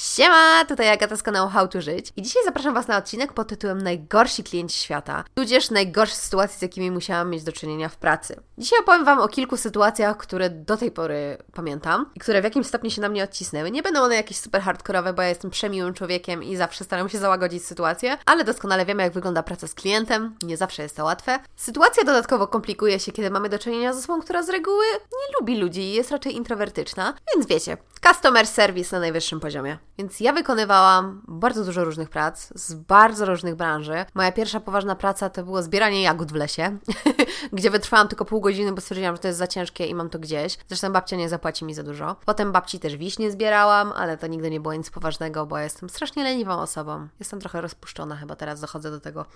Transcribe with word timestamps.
Siema, 0.00 0.64
tutaj 0.64 0.88
Agata 0.88 1.16
z 1.16 1.22
kanału 1.22 1.50
How 1.50 1.68
to 1.68 1.80
Żyć 1.80 2.12
i 2.16 2.22
dzisiaj 2.22 2.44
zapraszam 2.44 2.74
Was 2.74 2.88
na 2.88 2.96
odcinek 2.96 3.32
pod 3.32 3.48
tytułem 3.48 3.82
Najgorsi 3.82 4.44
klienci 4.44 4.78
świata, 4.78 5.24
tudzież 5.34 5.70
najgorsze 5.70 6.14
sytuacje, 6.14 6.58
z 6.58 6.62
jakimi 6.62 6.90
musiałam 6.90 7.30
mieć 7.30 7.42
do 7.42 7.52
czynienia 7.52 7.88
w 7.88 7.96
pracy. 7.96 8.40
Dzisiaj 8.58 8.78
opowiem 8.78 9.04
Wam 9.04 9.18
o 9.18 9.28
kilku 9.28 9.56
sytuacjach, 9.56 10.16
które 10.16 10.50
do 10.50 10.76
tej 10.76 10.90
pory 10.90 11.38
pamiętam 11.52 12.10
i 12.14 12.20
które 12.20 12.40
w 12.40 12.44
jakimś 12.44 12.66
stopniu 12.66 12.90
się 12.90 13.00
na 13.00 13.08
mnie 13.08 13.24
odcisnęły. 13.24 13.70
Nie 13.70 13.82
będą 13.82 14.00
one 14.00 14.14
jakieś 14.14 14.36
super 14.36 14.62
hardkorowe, 14.62 15.12
bo 15.12 15.22
ja 15.22 15.28
jestem 15.28 15.50
przemiłym 15.50 15.94
człowiekiem 15.94 16.42
i 16.42 16.56
zawsze 16.56 16.84
staram 16.84 17.08
się 17.08 17.18
załagodzić 17.18 17.66
sytuację, 17.66 18.18
ale 18.26 18.44
doskonale 18.44 18.86
wiemy, 18.86 19.02
jak 19.02 19.12
wygląda 19.12 19.42
praca 19.42 19.66
z 19.66 19.74
klientem, 19.74 20.36
nie 20.42 20.56
zawsze 20.56 20.82
jest 20.82 20.96
to 20.96 21.04
łatwe. 21.04 21.38
Sytuacja 21.56 22.04
dodatkowo 22.04 22.46
komplikuje 22.46 23.00
się, 23.00 23.12
kiedy 23.12 23.30
mamy 23.30 23.48
do 23.48 23.58
czynienia 23.58 23.92
z 23.92 23.98
osobą, 23.98 24.20
która 24.20 24.42
z 24.42 24.48
reguły 24.48 24.86
nie 24.92 25.38
lubi 25.40 25.56
ludzi 25.56 25.80
i 25.80 25.94
jest 25.94 26.10
raczej 26.10 26.36
introwertyczna, 26.36 27.14
więc 27.34 27.46
wiecie, 27.46 27.76
customer 28.08 28.46
service 28.46 28.96
na 28.96 29.00
najwyższym 29.00 29.40
poziomie. 29.40 29.87
Więc 29.98 30.20
ja 30.20 30.32
wykonywałam 30.32 31.22
bardzo 31.28 31.64
dużo 31.64 31.84
różnych 31.84 32.10
prac 32.10 32.48
z 32.54 32.74
bardzo 32.74 33.26
różnych 33.26 33.54
branży. 33.54 34.04
Moja 34.14 34.32
pierwsza 34.32 34.60
poważna 34.60 34.96
praca 34.96 35.30
to 35.30 35.44
było 35.44 35.62
zbieranie 35.62 36.02
jagód 36.02 36.32
w 36.32 36.34
lesie, 36.34 36.78
gdzie 37.52 37.70
wytrwałam 37.70 38.08
tylko 38.08 38.24
pół 38.24 38.40
godziny, 38.40 38.72
bo 38.72 38.80
stwierdziłam, 38.80 39.16
że 39.16 39.22
to 39.22 39.28
jest 39.28 39.38
za 39.38 39.46
ciężkie 39.46 39.86
i 39.86 39.94
mam 39.94 40.10
to 40.10 40.18
gdzieś. 40.18 40.58
Zresztą 40.68 40.92
babcia 40.92 41.16
nie 41.16 41.28
zapłaci 41.28 41.64
mi 41.64 41.74
za 41.74 41.82
dużo. 41.82 42.16
Potem 42.24 42.52
babci 42.52 42.80
też 42.80 42.96
wiśnie 42.96 43.30
zbierałam, 43.30 43.92
ale 43.96 44.16
to 44.16 44.26
nigdy 44.26 44.50
nie 44.50 44.60
było 44.60 44.74
nic 44.74 44.90
poważnego, 44.90 45.46
bo 45.46 45.58
jestem 45.58 45.90
strasznie 45.90 46.24
leniwą 46.24 46.52
osobą. 46.52 47.08
Jestem 47.18 47.40
trochę 47.40 47.60
rozpuszczona 47.60 48.16
chyba 48.16 48.36
teraz, 48.36 48.60
dochodzę 48.60 48.90
do 48.90 49.00
tego. 49.00 49.26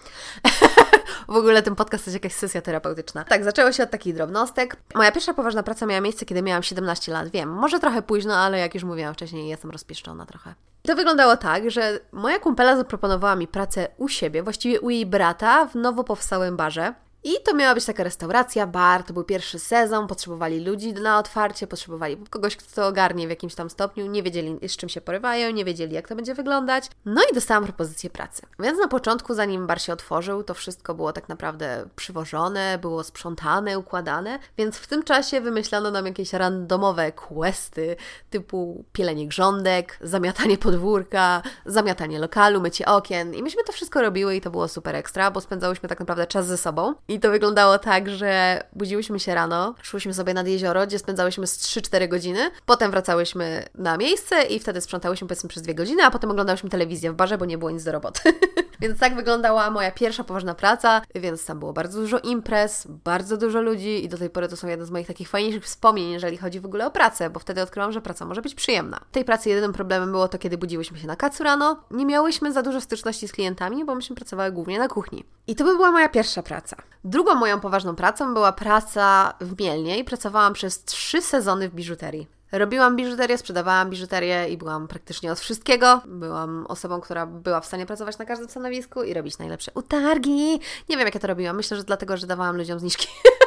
w 1.28 1.36
ogóle 1.36 1.62
ten 1.62 1.74
podcast 1.74 2.06
jest 2.06 2.14
jakaś 2.14 2.32
sesja 2.32 2.62
terapeutyczna. 2.62 3.24
Tak, 3.24 3.44
zaczęło 3.44 3.72
się 3.72 3.82
od 3.82 3.90
takich 3.90 4.14
drobnostek. 4.14 4.76
Moja 4.94 5.12
pierwsza 5.12 5.34
poważna 5.34 5.62
praca 5.62 5.86
miała 5.86 6.00
miejsce, 6.00 6.24
kiedy 6.24 6.42
miałam 6.42 6.62
17 6.62 7.12
lat. 7.12 7.28
Wiem, 7.28 7.48
może 7.48 7.80
trochę 7.80 8.02
późno, 8.02 8.36
ale 8.36 8.58
jak 8.58 8.74
już 8.74 8.84
mówiłam 8.84 9.14
wcześniej, 9.14 9.48
jestem 9.48 9.70
rozpieszczona 9.70 10.26
trochę. 10.26 10.51
To 10.82 10.96
wyglądało 10.96 11.36
tak, 11.36 11.70
że 11.70 12.00
moja 12.12 12.38
kumpela 12.38 12.76
zaproponowała 12.76 13.36
mi 13.36 13.48
pracę 13.48 13.88
u 13.96 14.08
siebie, 14.08 14.42
właściwie 14.42 14.80
u 14.80 14.90
jej 14.90 15.06
brata 15.06 15.66
w 15.66 15.74
nowo 15.74 16.04
powstałym 16.04 16.56
barze. 16.56 16.94
I 17.24 17.32
to 17.44 17.54
miała 17.54 17.74
być 17.74 17.84
taka 17.84 18.04
restauracja, 18.04 18.66
bar, 18.66 19.02
to 19.02 19.12
był 19.12 19.24
pierwszy 19.24 19.58
sezon, 19.58 20.06
potrzebowali 20.06 20.64
ludzi 20.64 20.92
na 20.92 21.18
otwarcie, 21.18 21.66
potrzebowali 21.66 22.16
kogoś, 22.30 22.56
kto 22.56 22.74
to 22.74 22.86
ogarnie 22.86 23.26
w 23.26 23.30
jakimś 23.30 23.54
tam 23.54 23.70
stopniu, 23.70 24.06
nie 24.06 24.22
wiedzieli 24.22 24.68
z 24.68 24.76
czym 24.76 24.88
się 24.88 25.00
porywają, 25.00 25.50
nie 25.50 25.64
wiedzieli 25.64 25.94
jak 25.94 26.08
to 26.08 26.16
będzie 26.16 26.34
wyglądać. 26.34 26.84
No 27.04 27.22
i 27.30 27.34
dostałam 27.34 27.64
propozycję 27.64 28.10
pracy. 28.10 28.42
Więc 28.58 28.78
na 28.78 28.88
początku, 28.88 29.34
zanim 29.34 29.66
bar 29.66 29.80
się 29.80 29.92
otworzył, 29.92 30.42
to 30.42 30.54
wszystko 30.54 30.94
było 30.94 31.12
tak 31.12 31.28
naprawdę 31.28 31.88
przywożone, 31.96 32.78
było 32.78 33.04
sprzątane, 33.04 33.78
układane, 33.78 34.38
więc 34.58 34.76
w 34.76 34.86
tym 34.86 35.02
czasie 35.02 35.40
wymyślano 35.40 35.90
nam 35.90 36.06
jakieś 36.06 36.32
randomowe 36.32 37.12
questy 37.12 37.96
typu 38.30 38.84
pielenie 38.92 39.28
grządek, 39.28 39.98
zamiatanie 40.00 40.58
podwórka, 40.58 41.42
zamiatanie 41.66 42.18
lokalu, 42.18 42.60
mycie 42.60 42.86
okien 42.86 43.34
i 43.34 43.42
myśmy 43.42 43.64
to 43.64 43.72
wszystko 43.72 44.02
robiły 44.02 44.36
i 44.36 44.40
to 44.40 44.50
było 44.50 44.68
super 44.68 44.96
ekstra, 44.96 45.30
bo 45.30 45.40
spędzałyśmy 45.40 45.88
tak 45.88 46.00
naprawdę 46.00 46.26
czas 46.26 46.46
ze 46.46 46.56
sobą. 46.56 46.94
I 47.12 47.20
to 47.20 47.30
wyglądało 47.30 47.78
tak, 47.78 48.10
że 48.10 48.62
budziłyśmy 48.72 49.20
się 49.20 49.34
rano, 49.34 49.74
szłyśmy 49.82 50.14
sobie 50.14 50.34
nad 50.34 50.46
jezioro, 50.46 50.86
gdzie 50.86 50.98
spędzałyśmy 50.98 51.46
z 51.46 51.58
3-4 51.58 52.08
godziny, 52.08 52.50
potem 52.66 52.90
wracałyśmy 52.90 53.64
na 53.74 53.96
miejsce 53.96 54.42
i 54.42 54.60
wtedy 54.60 54.80
sprzątałyśmy 54.80 55.28
powiedzmy 55.28 55.48
przez 55.48 55.62
2 55.62 55.74
godziny, 55.74 56.02
a 56.04 56.10
potem 56.10 56.30
oglądałyśmy 56.30 56.70
telewizję 56.70 57.12
w 57.12 57.14
barze, 57.14 57.38
bo 57.38 57.44
nie 57.44 57.58
było 57.58 57.70
nic 57.70 57.84
do 57.84 57.92
roboty. 57.92 58.20
więc 58.82 58.98
tak 58.98 59.14
wyglądała 59.14 59.70
moja 59.70 59.90
pierwsza 59.90 60.24
poważna 60.24 60.54
praca, 60.54 61.02
więc 61.14 61.46
tam 61.46 61.58
było 61.58 61.72
bardzo 61.72 62.00
dużo 62.00 62.18
imprez, 62.18 62.86
bardzo 63.04 63.36
dużo 63.36 63.62
ludzi 63.62 64.04
i 64.04 64.08
do 64.08 64.18
tej 64.18 64.30
pory 64.30 64.48
to 64.48 64.56
są 64.56 64.68
jedne 64.68 64.86
z 64.86 64.90
moich 64.90 65.06
takich 65.06 65.28
fajniejszych 65.28 65.64
wspomnień, 65.64 66.10
jeżeli 66.10 66.36
chodzi 66.36 66.60
w 66.60 66.66
ogóle 66.66 66.86
o 66.86 66.90
pracę, 66.90 67.30
bo 67.30 67.40
wtedy 67.40 67.62
odkryłam, 67.62 67.92
że 67.92 68.00
praca 68.00 68.24
może 68.24 68.42
być 68.42 68.54
przyjemna. 68.54 69.00
W 69.10 69.12
tej 69.12 69.24
pracy 69.24 69.48
jedynym 69.48 69.72
problemem 69.72 70.10
było 70.10 70.28
to, 70.28 70.38
kiedy 70.38 70.58
budziłyśmy 70.58 70.98
się 70.98 71.06
na 71.06 71.16
kacu 71.16 71.44
rano, 71.44 71.84
nie 71.90 72.06
miałyśmy 72.06 72.52
za 72.52 72.62
dużo 72.62 72.80
styczności 72.80 73.28
z 73.28 73.32
klientami, 73.32 73.84
bo 73.84 73.94
myśmy 73.94 74.16
pracowały 74.16 74.52
głównie 74.52 74.78
na 74.78 74.88
kuchni. 74.88 75.24
I 75.46 75.56
to 75.56 75.64
by 75.64 75.76
była 75.76 75.90
moja 75.90 76.08
pierwsza 76.08 76.42
praca. 76.42 76.76
Drugą 77.04 77.34
moją 77.34 77.60
poważną 77.60 77.96
pracą 77.96 78.34
była 78.34 78.52
praca 78.52 79.34
w 79.40 79.60
Mielnie 79.60 79.98
i 79.98 80.04
pracowałam 80.04 80.52
przez 80.52 80.84
trzy 80.84 81.22
sezony 81.22 81.68
w 81.68 81.74
biżuterii. 81.74 82.41
Robiłam 82.52 82.96
biżuterię, 82.96 83.38
sprzedawałam 83.38 83.90
biżuterię 83.90 84.48
i 84.48 84.56
byłam 84.56 84.88
praktycznie 84.88 85.32
od 85.32 85.40
wszystkiego. 85.40 86.00
Byłam 86.06 86.66
osobą, 86.68 87.00
która 87.00 87.26
była 87.26 87.60
w 87.60 87.66
stanie 87.66 87.86
pracować 87.86 88.18
na 88.18 88.24
każdym 88.24 88.48
stanowisku 88.48 89.02
i 89.02 89.14
robić 89.14 89.38
najlepsze 89.38 89.70
utargi. 89.74 90.60
Nie 90.88 90.96
wiem, 90.96 91.06
jak 91.06 91.14
ja 91.14 91.20
to 91.20 91.26
robiłam. 91.26 91.56
Myślę, 91.56 91.76
że 91.76 91.84
dlatego, 91.84 92.16
że 92.16 92.26
dawałam 92.26 92.56
ludziom 92.56 92.78
zniżki. 92.78 93.08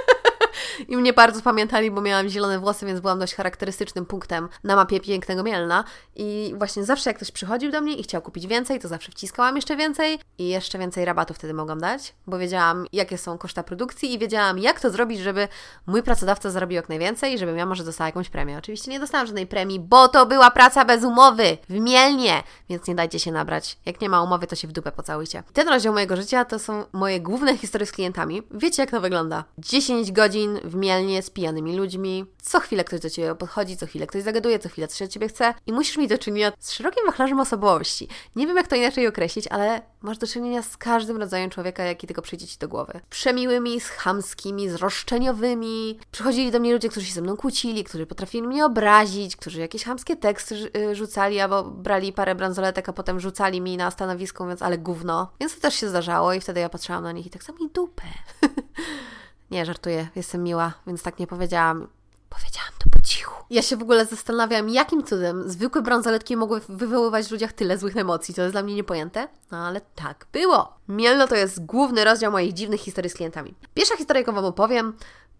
I 0.87 0.97
mnie 0.97 1.13
bardzo 1.13 1.41
pamiętali, 1.41 1.91
bo 1.91 2.01
miałam 2.01 2.29
zielone 2.29 2.59
włosy, 2.59 2.85
więc 2.85 2.99
byłam 2.99 3.19
dość 3.19 3.35
charakterystycznym 3.35 4.05
punktem 4.05 4.49
na 4.63 4.75
mapie 4.75 4.99
pięknego 4.99 5.43
Mielna. 5.43 5.83
I 6.15 6.53
właśnie 6.57 6.83
zawsze 6.83 7.09
jak 7.09 7.17
ktoś 7.17 7.31
przychodził 7.31 7.71
do 7.71 7.81
mnie 7.81 7.95
i 7.95 8.03
chciał 8.03 8.21
kupić 8.21 8.47
więcej, 8.47 8.79
to 8.79 8.87
zawsze 8.87 9.11
wciskałam 9.11 9.55
jeszcze 9.55 9.75
więcej 9.75 10.19
i 10.37 10.47
jeszcze 10.47 10.77
więcej 10.77 11.05
rabatu 11.05 11.33
wtedy 11.33 11.53
mogłam 11.53 11.79
dać, 11.79 12.13
bo 12.27 12.37
wiedziałam, 12.37 12.87
jakie 12.93 13.17
są 13.17 13.37
koszta 13.37 13.63
produkcji 13.63 14.13
i 14.13 14.19
wiedziałam, 14.19 14.59
jak 14.59 14.79
to 14.79 14.89
zrobić, 14.89 15.19
żeby 15.19 15.47
mój 15.87 16.03
pracodawca 16.03 16.49
zarobił 16.49 16.75
jak 16.75 16.89
najwięcej 16.89 17.33
i 17.33 17.37
żebym 17.37 17.57
ja 17.57 17.65
może 17.65 17.83
dostała 17.83 18.07
jakąś 18.07 18.29
premię. 18.29 18.57
Oczywiście 18.57 18.91
nie 18.91 18.99
dostałam 18.99 19.27
żadnej 19.27 19.47
premii, 19.47 19.79
bo 19.79 20.07
to 20.07 20.25
była 20.25 20.51
praca 20.51 20.85
bez 20.85 21.03
umowy 21.03 21.57
w 21.69 21.79
Mielnie, 21.79 22.43
więc 22.69 22.87
nie 22.87 22.95
dajcie 22.95 23.19
się 23.19 23.31
nabrać. 23.31 23.77
Jak 23.85 24.01
nie 24.01 24.09
ma 24.09 24.23
umowy, 24.23 24.47
to 24.47 24.55
się 24.55 24.67
w 24.67 24.71
dupę 24.71 24.91
pocałujcie. 24.91 25.43
Ten 25.53 25.69
rozdział 25.69 25.93
mojego 25.93 26.15
życia 26.15 26.45
to 26.45 26.59
są 26.59 26.83
moje 26.93 27.21
główne 27.21 27.57
historie 27.57 27.87
z 27.87 27.91
klientami. 27.91 28.41
Wiecie, 28.51 28.83
jak 28.83 28.91
to 28.91 29.01
wygląda? 29.01 29.43
10 29.57 30.11
godzin 30.11 30.59
w 30.65 30.75
Mielnie 30.75 31.21
z 31.21 31.29
pijanymi 31.29 31.77
ludźmi. 31.77 32.25
Co 32.41 32.59
chwilę 32.59 32.83
ktoś 32.83 32.99
do 32.99 33.09
Ciebie 33.09 33.35
podchodzi, 33.35 33.77
co 33.77 33.85
chwilę 33.85 34.07
ktoś 34.07 34.23
zagaduje, 34.23 34.59
co 34.59 34.69
chwilę 34.69 34.87
coś 34.87 35.01
od 35.01 35.09
Ciebie 35.09 35.27
chce 35.27 35.53
i 35.65 35.73
musisz 35.73 35.97
mieć 35.97 36.09
do 36.09 36.17
czynienia 36.17 36.51
z 36.59 36.71
szerokim 36.71 37.05
wachlarzem 37.05 37.39
osobowości. 37.39 38.07
Nie 38.35 38.47
wiem, 38.47 38.57
jak 38.57 38.67
to 38.67 38.75
inaczej 38.75 39.07
określić, 39.07 39.47
ale 39.47 39.81
masz 40.01 40.17
do 40.17 40.27
czynienia 40.27 40.61
z 40.61 40.77
każdym 40.77 41.17
rodzajem 41.17 41.49
człowieka, 41.49 41.83
jaki 41.83 42.07
tylko 42.07 42.21
przyjdzie 42.21 42.47
Ci 42.47 42.57
do 42.57 42.67
głowy. 42.67 42.99
Przemiłymi, 43.09 43.79
z 43.79 43.89
chamskimi, 43.89 44.69
z 44.69 44.75
roszczeniowymi. 44.75 45.99
Przychodzili 46.11 46.51
do 46.51 46.59
mnie 46.59 46.73
ludzie, 46.73 46.89
którzy 46.89 47.05
się 47.05 47.13
ze 47.13 47.21
mną 47.21 47.37
kłócili, 47.37 47.83
którzy 47.83 48.05
potrafili 48.05 48.47
mnie 48.47 48.65
obrazić, 48.65 49.35
którzy 49.35 49.59
jakieś 49.59 49.83
chamskie 49.83 50.15
teksty 50.15 50.71
y, 50.77 50.95
rzucali, 50.95 51.39
albo 51.39 51.63
brali 51.63 52.13
parę 52.13 52.35
bransoletek, 52.35 52.89
a 52.89 52.93
potem 52.93 53.19
rzucali 53.19 53.61
mi 53.61 53.77
na 53.77 53.91
stanowisko, 53.91 54.43
mówiąc, 54.43 54.61
ale 54.61 54.77
gówno. 54.77 55.31
Więc 55.39 55.55
to 55.55 55.61
też 55.61 55.75
się 55.75 55.89
zdarzało 55.89 56.33
i 56.33 56.39
wtedy 56.39 56.59
ja 56.59 56.69
patrzyłam 56.69 57.03
na 57.03 57.11
nich 57.11 57.25
i 57.25 57.29
tak 57.29 57.43
samo 57.43 57.59
mi 57.59 57.69
dupę. 57.69 58.03
Nie, 59.51 59.65
żartuję, 59.65 60.07
jestem 60.15 60.43
miła, 60.43 60.73
więc 60.87 61.03
tak 61.03 61.19
nie 61.19 61.27
powiedziałam. 61.27 61.87
Powiedziałam 62.29 62.71
to 62.79 62.89
po 62.89 63.01
cichu. 63.07 63.33
Ja 63.49 63.61
się 63.61 63.77
w 63.77 63.81
ogóle 63.81 64.05
zastanawiam, 64.05 64.69
jakim 64.69 65.03
cudem 65.03 65.49
zwykłe 65.49 65.81
bransoletki 65.81 66.37
mogły 66.37 66.61
wywoływać 66.69 67.27
w 67.27 67.31
ludziach 67.31 67.53
tyle 67.53 67.77
złych 67.77 67.97
emocji. 67.97 68.33
To 68.33 68.41
jest 68.41 68.53
dla 68.53 68.63
mnie 68.63 68.75
niepojęte, 68.75 69.27
no 69.51 69.57
ale 69.57 69.81
tak 69.81 70.27
było. 70.31 70.73
Mielno 70.87 71.27
to 71.27 71.35
jest 71.35 71.65
główny 71.65 72.03
rozdział 72.03 72.31
moich 72.31 72.53
dziwnych 72.53 72.81
historii 72.81 73.09
z 73.09 73.13
klientami. 73.13 73.53
Pierwsza 73.73 73.97
historia, 73.97 74.19
jaką 74.19 74.33
Wam 74.33 74.45
opowiem, 74.45 74.93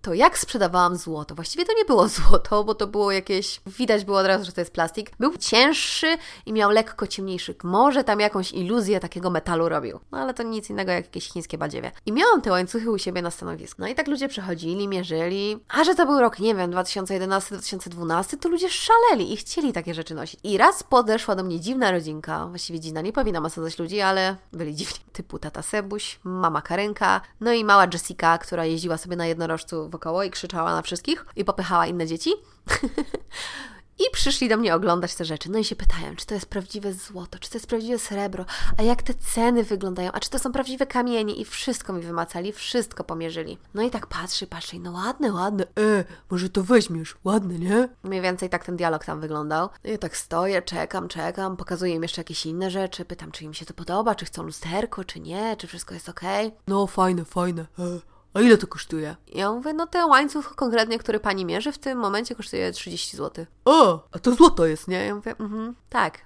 to 0.05 0.13
jak 0.13 0.37
sprzedawałam 0.37 0.95
złoto. 0.95 1.35
Właściwie 1.35 1.65
to 1.65 1.73
nie 1.77 1.85
było 1.85 2.07
złoto, 2.17 2.63
bo 2.63 2.75
to 2.75 2.87
było 2.87 3.11
jakieś. 3.11 3.61
Widać 3.65 4.05
było 4.05 4.17
od 4.17 4.27
razu, 4.27 4.45
że 4.45 4.51
to 4.51 4.61
jest 4.61 4.73
plastik. 4.73 5.11
Był 5.19 5.37
cięższy 5.37 6.17
i 6.45 6.53
miał 6.53 6.71
lekko 6.71 7.07
ciemniejszy. 7.07 7.55
Może 7.63 8.03
tam 8.03 8.19
jakąś 8.19 8.51
iluzję 8.51 8.99
takiego 8.99 9.29
metalu 9.29 9.69
robił. 9.69 9.99
No 10.11 10.17
ale 10.17 10.33
to 10.33 10.43
nic 10.43 10.69
innego 10.69 10.91
jak 10.91 11.05
jakieś 11.05 11.29
chińskie 11.29 11.57
badziewie. 11.57 11.91
I 12.05 12.11
miałam 12.11 12.41
te 12.41 12.51
łańcuchy 12.51 12.91
u 12.91 12.97
siebie 12.97 13.21
na 13.21 13.31
stanowisku. 13.31 13.81
No 13.81 13.87
i 13.87 13.95
tak 13.95 14.07
ludzie 14.07 14.27
przychodzili, 14.27 14.87
mierzyli. 14.87 15.59
A 15.69 15.83
że 15.83 15.95
to 15.95 16.05
był 16.05 16.19
rok, 16.19 16.39
nie 16.39 16.55
wiem, 16.55 16.71
2011-2012, 16.71 18.37
to 18.39 18.49
ludzie 18.49 18.69
szaleli 18.69 19.33
i 19.33 19.37
chcieli 19.37 19.73
takie 19.73 19.93
rzeczy 19.93 20.15
nosić. 20.15 20.39
I 20.43 20.57
raz 20.57 20.83
podeszła 20.83 21.35
do 21.35 21.43
mnie 21.43 21.59
dziwna 21.59 21.91
rodzinka. 21.91 22.47
Właściwie 22.47 22.79
dziwna, 22.79 23.01
nie 23.01 23.13
powinnam 23.13 23.45
osadzać 23.45 23.79
ludzi, 23.79 24.01
ale 24.01 24.35
byli 24.53 24.75
dziwni. 24.79 24.99
Typu 25.15 25.39
tata 25.39 25.61
Sebuś, 25.61 26.19
mama 26.23 26.61
Karenka, 26.61 27.21
no 27.41 27.53
i 27.53 27.63
mała 27.63 27.87
Jessica, 27.93 28.37
która 28.37 28.65
jeździła 28.65 28.97
sobie 28.97 29.15
na 29.15 29.25
jednorożcu 29.25 29.89
wokoło 29.89 30.23
i 30.23 30.31
krzyczała 30.31 30.75
na 30.75 30.81
wszystkich 30.81 31.25
i 31.35 31.45
popychała 31.45 31.87
inne 31.87 32.07
dzieci. 32.07 32.33
I 33.99 34.03
przyszli 34.11 34.49
do 34.49 34.57
mnie 34.57 34.75
oglądać 34.75 35.15
te 35.15 35.25
rzeczy. 35.25 35.51
No 35.51 35.59
i 35.59 35.63
się 35.63 35.75
pytają, 35.75 36.15
czy 36.15 36.25
to 36.25 36.33
jest 36.33 36.45
prawdziwe 36.45 36.93
złoto, 36.93 37.39
czy 37.39 37.49
to 37.49 37.55
jest 37.55 37.67
prawdziwe 37.67 37.99
srebro, 37.99 38.45
a 38.77 38.81
jak 38.81 39.03
te 39.03 39.13
ceny 39.13 39.63
wyglądają, 39.63 40.11
a 40.11 40.19
czy 40.19 40.29
to 40.29 40.39
są 40.39 40.51
prawdziwe 40.51 40.85
kamienie. 40.85 41.33
I 41.35 41.45
wszystko 41.45 41.93
mi 41.93 42.01
wymacali, 42.01 42.53
wszystko 42.53 43.03
pomierzyli. 43.03 43.57
No 43.73 43.81
i 43.81 43.91
tak 43.91 44.07
patrzy, 44.07 44.47
patrzy, 44.47 44.79
no 44.79 44.91
ładne, 44.91 45.33
ładne. 45.33 45.63
E, 45.63 46.03
może 46.29 46.49
to 46.49 46.63
weźmiesz, 46.63 47.15
ładne, 47.23 47.59
nie? 47.59 47.89
Mniej 48.03 48.21
więcej 48.21 48.49
tak 48.49 48.65
ten 48.65 48.75
dialog 48.75 49.05
tam 49.05 49.21
wyglądał. 49.21 49.69
No 49.83 49.91
i 49.91 49.97
tak 49.97 50.17
stoję, 50.17 50.61
czekam, 50.61 51.07
czekam, 51.07 51.57
pokazuję 51.57 51.93
im 51.93 52.03
jeszcze 52.03 52.21
jakieś 52.21 52.45
inne 52.45 52.71
rzeczy, 52.71 53.05
pytam, 53.05 53.31
czy 53.31 53.43
im 53.43 53.53
się 53.53 53.65
to 53.65 53.73
podoba, 53.73 54.15
czy 54.15 54.25
chcą 54.25 54.43
lusterko, 54.43 55.03
czy 55.03 55.19
nie, 55.19 55.57
czy 55.57 55.67
wszystko 55.67 55.93
jest 55.93 56.09
ok. 56.09 56.21
No 56.67 56.87
fajne, 56.87 57.25
fajne. 57.25 57.65
E. 57.79 58.14
A 58.35 58.41
ile 58.41 58.57
to 58.57 58.67
kosztuje? 58.67 59.15
Ja 59.27 59.51
mówię, 59.51 59.73
no 59.73 59.87
ten 59.87 60.09
łańcuch 60.09 60.55
konkretnie, 60.55 60.99
który 60.99 61.19
pani 61.19 61.45
mierzy, 61.45 61.71
w 61.71 61.77
tym 61.77 61.99
momencie 61.99 62.35
kosztuje 62.35 62.71
30 62.71 63.17
zł. 63.17 63.45
O, 63.65 64.07
a 64.11 64.19
to 64.19 64.35
złoto 64.35 64.65
jest, 64.65 64.87
nie? 64.87 65.05
Ja 65.05 65.15
mówię, 65.15 65.35
mhm, 65.39 65.75
tak. 65.89 66.19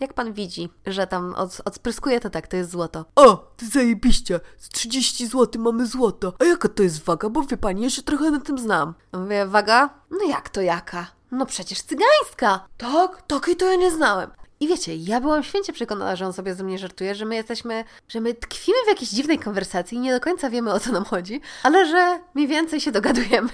Jak 0.00 0.14
pan 0.14 0.32
widzi, 0.32 0.68
że 0.86 1.06
tam 1.06 1.34
od, 1.34 1.60
odspryskuje, 1.64 2.20
to 2.20 2.30
tak, 2.30 2.46
to 2.46 2.56
jest 2.56 2.70
złoto. 2.70 3.04
O, 3.16 3.52
ty 3.56 3.68
zajebiście, 3.68 4.40
z 4.58 4.68
30 4.68 5.26
zł 5.26 5.62
mamy 5.62 5.86
złoto. 5.86 6.32
A 6.38 6.44
jaka 6.44 6.68
to 6.68 6.82
jest 6.82 7.04
waga? 7.04 7.28
Bo 7.28 7.42
wie 7.42 7.56
pani, 7.56 7.82
ja 7.82 7.90
się 7.90 8.02
trochę 8.02 8.30
na 8.30 8.40
tym 8.40 8.58
znam. 8.58 8.94
Ja 9.12 9.18
mówię, 9.18 9.46
waga? 9.46 9.90
No 10.10 10.28
jak 10.28 10.48
to 10.48 10.60
jaka? 10.60 11.06
No 11.30 11.46
przecież 11.46 11.82
cygańska. 11.82 12.68
Tak? 12.76 13.22
Takiej 13.26 13.56
to 13.56 13.64
ja 13.70 13.76
nie 13.76 13.90
znałem. 13.90 14.30
I 14.60 14.68
wiecie, 14.68 14.96
ja 14.96 15.20
byłam 15.20 15.42
święcie 15.42 15.72
przekonana, 15.72 16.16
że 16.16 16.26
on 16.26 16.32
sobie 16.32 16.54
ze 16.54 16.64
mnie 16.64 16.78
żartuje, 16.78 17.14
że 17.14 17.24
my 17.24 17.34
jesteśmy, 17.34 17.84
że 18.08 18.20
my 18.20 18.34
tkwimy 18.34 18.78
w 18.84 18.88
jakiejś 18.88 19.10
dziwnej 19.10 19.38
konwersacji 19.38 19.98
i 19.98 20.00
nie 20.00 20.12
do 20.12 20.20
końca 20.20 20.50
wiemy 20.50 20.72
o 20.72 20.80
co 20.80 20.92
nam 20.92 21.04
chodzi, 21.04 21.40
ale 21.62 21.86
że 21.86 22.20
mniej 22.34 22.48
więcej 22.48 22.80
się 22.80 22.92
dogadujemy. 22.92 23.48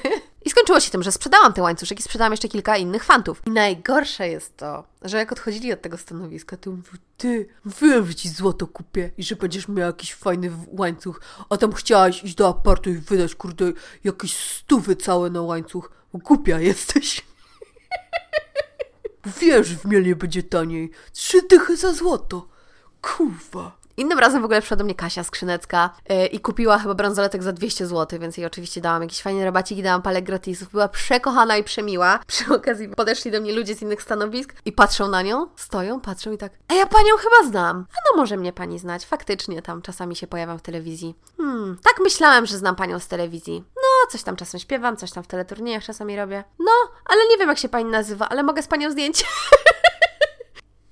I 0.45 0.51
skończyło 0.51 0.81
się 0.81 0.91
tym, 0.91 1.03
że 1.03 1.13
sprzedałam 1.13 1.53
te 1.53 1.63
łańcuszek 1.63 2.01
i 2.01 2.03
sprzedałam 2.03 2.33
jeszcze 2.33 2.49
kilka 2.49 2.77
innych 2.77 3.05
fantów. 3.05 3.43
I 3.47 3.51
najgorsze 3.51 4.29
jest 4.29 4.57
to, 4.57 4.85
że 5.03 5.17
jak 5.17 5.33
odchodzili 5.33 5.73
od 5.73 5.83
tego 5.83 5.99
stanowiska, 5.99 6.57
to 6.57 6.71
mówił, 6.71 6.99
ty, 7.17 7.49
wiem, 7.83 8.07
że 8.07 8.15
ci 8.15 8.29
złoto 8.29 8.67
kupię 8.67 9.11
i 9.19 9.23
że 9.23 9.37
będziesz 9.37 9.69
miał 9.69 9.87
jakiś 9.87 10.15
fajny 10.15 10.51
łańcuch, 10.67 11.21
a 11.49 11.57
tam 11.57 11.73
chciałaś 11.73 12.25
iść 12.25 12.35
do 12.35 12.49
apartu 12.49 12.91
i 12.91 12.95
wydać, 12.95 13.35
kurde, 13.35 13.73
jakieś 14.05 14.37
stówy 14.37 14.97
całe 14.97 15.31
na 15.31 15.43
łańcuch. 15.43 15.91
Głupia 16.15 16.61
jesteś. 16.61 17.25
Wiesz, 19.41 19.77
w 19.77 19.85
Mielnie 19.85 20.17
będzie 20.17 20.43
taniej. 20.43 20.91
Trzy 21.13 21.43
dychy 21.43 21.77
za 21.77 21.93
złoto. 21.93 22.49
Kurwa. 23.03 23.80
Innym 24.01 24.19
razem 24.19 24.43
w 24.43 24.45
ogóle 24.45 24.61
przyszła 24.61 24.77
do 24.77 24.85
mnie 24.85 24.95
Kasia 24.95 25.25
Skrzynecka 25.25 25.91
yy, 26.09 26.27
i 26.27 26.41
kupiła 26.41 26.79
chyba 26.79 26.95
bransoletek 26.95 27.43
za 27.43 27.53
200 27.53 27.87
zł, 27.87 28.21
więc 28.21 28.37
jej 28.37 28.47
oczywiście 28.47 28.81
dałam 28.81 29.03
jakiś 29.03 29.23
fajny 29.23 29.45
rabacik 29.45 29.79
i 29.79 29.83
dałam 29.83 30.03
parę 30.03 30.23
gratisów. 30.23 30.71
Była 30.71 30.89
przekochana 30.89 31.57
i 31.57 31.65
przemiła. 31.65 32.21
Przy 32.27 32.55
okazji 32.55 32.89
podeszli 32.89 33.31
do 33.31 33.41
mnie 33.41 33.53
ludzie 33.53 33.75
z 33.75 33.83
innych 33.83 34.03
stanowisk 34.03 34.55
i 34.65 34.73
patrzą 34.73 35.09
na 35.09 35.23
nią, 35.23 35.47
stoją, 35.57 36.01
patrzą 36.01 36.33
i 36.33 36.39
tak, 36.39 36.53
a 36.69 36.75
ja 36.75 36.87
panią 36.87 37.17
chyba 37.17 37.51
znam. 37.51 37.87
A 37.91 37.99
no 38.11 38.23
może 38.23 38.37
mnie 38.37 38.53
pani 38.53 38.79
znać. 38.79 39.07
Faktycznie 39.07 39.63
tam 39.63 39.83
czasami 39.83 40.17
się 40.17 40.27
pojawiam 40.27 40.59
w 40.59 40.63
telewizji. 40.63 41.15
Hmm, 41.37 41.79
tak 41.83 41.95
myślałem, 42.01 42.47
że 42.47 42.59
znam 42.59 42.77
panią 42.77 42.99
z 42.99 43.09
telewizji. 43.09 43.65
No, 43.77 44.11
coś 44.11 44.23
tam 44.23 44.37
czasem 44.37 44.61
śpiewam, 44.61 44.97
coś 44.97 45.13
tam 45.13 45.25
w 45.25 45.27
teleturniejach 45.27 45.85
czasami 45.85 46.17
robię. 46.17 46.45
No, 46.59 46.73
ale 47.07 47.21
nie 47.31 47.39
wiem 47.39 47.49
jak 47.49 47.59
się 47.59 47.69
pani 47.69 47.91
nazywa, 47.91 48.29
ale 48.29 48.43
mogę 48.43 48.63
z 48.63 48.69
panią 48.69 48.91
zdjęcie. 48.91 49.25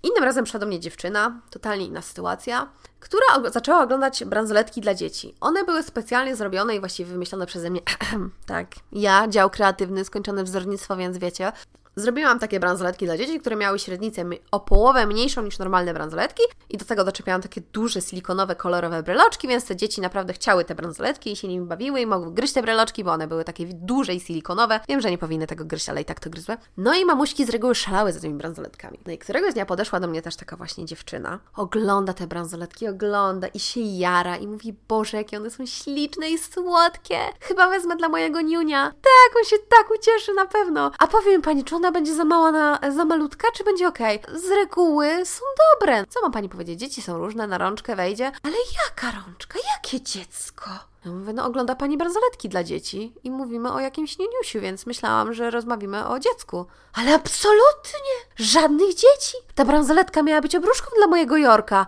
Innym 0.03 0.25
razem 0.25 0.45
przyszła 0.45 0.61
do 0.61 0.67
mnie 0.67 0.81
dziewczyna, 0.81 1.41
totalnie 1.51 1.87
inna 1.87 2.03
sytuacja, 2.03 2.69
która 3.01 3.51
zaczęła 3.51 3.83
oglądać 3.83 4.25
bransoletki 4.25 4.81
dla 4.81 4.95
dzieci. 4.95 5.35
One 5.41 5.65
były 5.65 5.83
specjalnie 5.83 6.37
zrobione 6.37 6.77
i 6.77 6.81
właściwie 6.81 7.13
wymyślone 7.13 7.47
przeze 7.47 7.71
mnie. 7.71 7.81
tak, 8.47 8.67
ja, 8.93 9.29
dział 9.29 9.51
kreatywny, 9.51 10.05
skończone 10.05 10.45
wzornictwo, 10.45 10.97
więc 10.97 11.19
wiecie, 11.19 11.53
Zrobiłam 11.99 12.39
takie 12.39 12.61
bransoletki 12.61 13.07
dla 13.07 13.17
dzieci, 13.17 13.41
które 13.41 13.57
miały 13.57 13.79
średnicę 13.79 14.25
o 14.51 14.61
połowę 14.61 15.07
mniejszą 15.07 15.43
niż 15.43 15.59
normalne 15.59 15.95
bransoletki 15.95 16.43
i 16.71 16.77
do 16.77 16.85
tego 16.85 17.05
doczepiałam 17.05 17.43
takie 17.43 17.61
duże 17.73 18.01
silikonowe, 18.01 18.57
kolorowe 18.57 19.03
breloczki, 19.03 19.49
więc 19.49 19.65
te 19.65 19.77
dzieci 19.77 20.01
naprawdę 20.01 20.33
chciały 20.33 20.65
te 20.65 20.75
bransoletki 20.75 21.33
i 21.33 21.37
się 21.37 21.49
nimi 21.49 21.67
bawiły 21.67 22.01
i 22.01 22.07
mogły 22.07 22.33
gryźć 22.33 22.53
te 22.53 22.63
breloczki, 22.63 23.05
bo 23.05 23.13
one 23.13 23.27
były 23.27 23.45
takie 23.45 23.67
duże 23.67 24.15
i 24.15 24.21
silikonowe. 24.21 24.81
Wiem, 24.89 25.01
że 25.01 25.11
nie 25.11 25.19
powinny 25.19 25.47
tego 25.47 25.65
gryźć, 25.65 25.89
ale 25.89 26.01
i 26.01 26.05
tak 26.05 26.21
to 26.21 26.31
gryzły. 26.31 26.57
No 26.77 26.95
i 26.95 27.05
mamuśki 27.05 27.45
z 27.45 27.51
reguły 27.51 27.75
szalały 27.75 28.13
za 28.13 28.21
tymi 28.21 28.35
bransoletkami. 28.35 29.01
No 29.07 29.13
i 29.13 29.19
któregoś 29.19 29.55
dnia 29.55 29.67
podeszła 29.67 30.01
do 30.01 30.09
mnie 30.09 30.23
też 30.23 30.37
taka 30.37 30.57
właśnie 30.57 30.85
dziewczyna. 30.85 31.39
Ogląda 31.57 32.13
te 32.13 32.27
bransoletki, 32.27 32.89
ogląda 32.89 33.47
i 33.47 33.61
się 33.61 33.81
jara 33.81 34.37
i 34.37 34.47
mówi, 34.47 34.75
Boże, 34.89 35.17
jakie 35.17 35.37
one 35.37 35.51
są 35.51 35.67
śliczne 35.67 36.31
i 36.31 36.39
słodkie. 36.39 37.19
Chyba 37.41 37.69
wezmę 37.69 37.97
dla 37.97 38.09
mojego 38.09 38.41
niunia. 38.41 38.91
Tak, 38.91 39.37
on 39.39 39.45
się 39.45 39.57
tak 39.69 39.91
ucieszy 39.99 40.35
na 40.35 40.47
pewno. 40.47 40.91
A 40.99 41.07
powiem 41.07 41.43
Pani, 41.43 41.65
czy 41.65 41.77
ona 41.77 41.88
ona 41.89 41.93
będzie 41.95 42.15
za 42.15 42.25
mała 42.25 42.53
na, 42.53 42.79
za 42.91 43.05
malutka, 43.05 43.49
czy 43.55 43.65
będzie 43.65 43.89
ok? 43.89 43.99
Z 44.35 44.51
reguły 44.51 45.27
są 45.27 45.45
dobre. 45.73 46.05
Co 46.09 46.21
ma 46.21 46.31
pani 46.31 46.49
powiedzieć? 46.49 46.81
Dzieci 46.81 47.03
są 47.03 47.19
różne, 47.19 47.47
na 47.47 47.59
rączkę 47.59 47.97
wejdzie. 47.97 48.33
Ale 48.43 48.55
jaka 48.85 49.19
rączka? 49.19 49.59
Jakie 49.75 50.01
dziecko? 50.01 50.71
Ja 51.05 51.11
mówię, 51.13 51.33
no 51.33 51.45
ogląda 51.45 51.75
pani 51.75 51.97
bransoletki 51.97 52.49
dla 52.49 52.65
dzieci 52.65 53.15
i 53.25 53.31
mówimy 53.31 53.73
o 53.73 53.81
jakimś 53.81 54.19
nieniusiu, 54.19 54.61
więc 54.61 54.87
myślałam, 54.87 55.35
że 55.35 55.51
rozmawiamy 55.51 56.09
o 56.09 56.19
dziecku. 56.19 56.67
Ale 56.95 57.15
absolutnie! 57.15 58.15
Żadnych 58.37 58.95
dzieci! 58.95 59.37
Ta 59.55 59.65
bransoletka 59.65 60.23
miała 60.23 60.41
być 60.41 60.57
obruszką 60.57 60.91
dla 60.97 61.07
mojego 61.07 61.37
Jorka. 61.37 61.87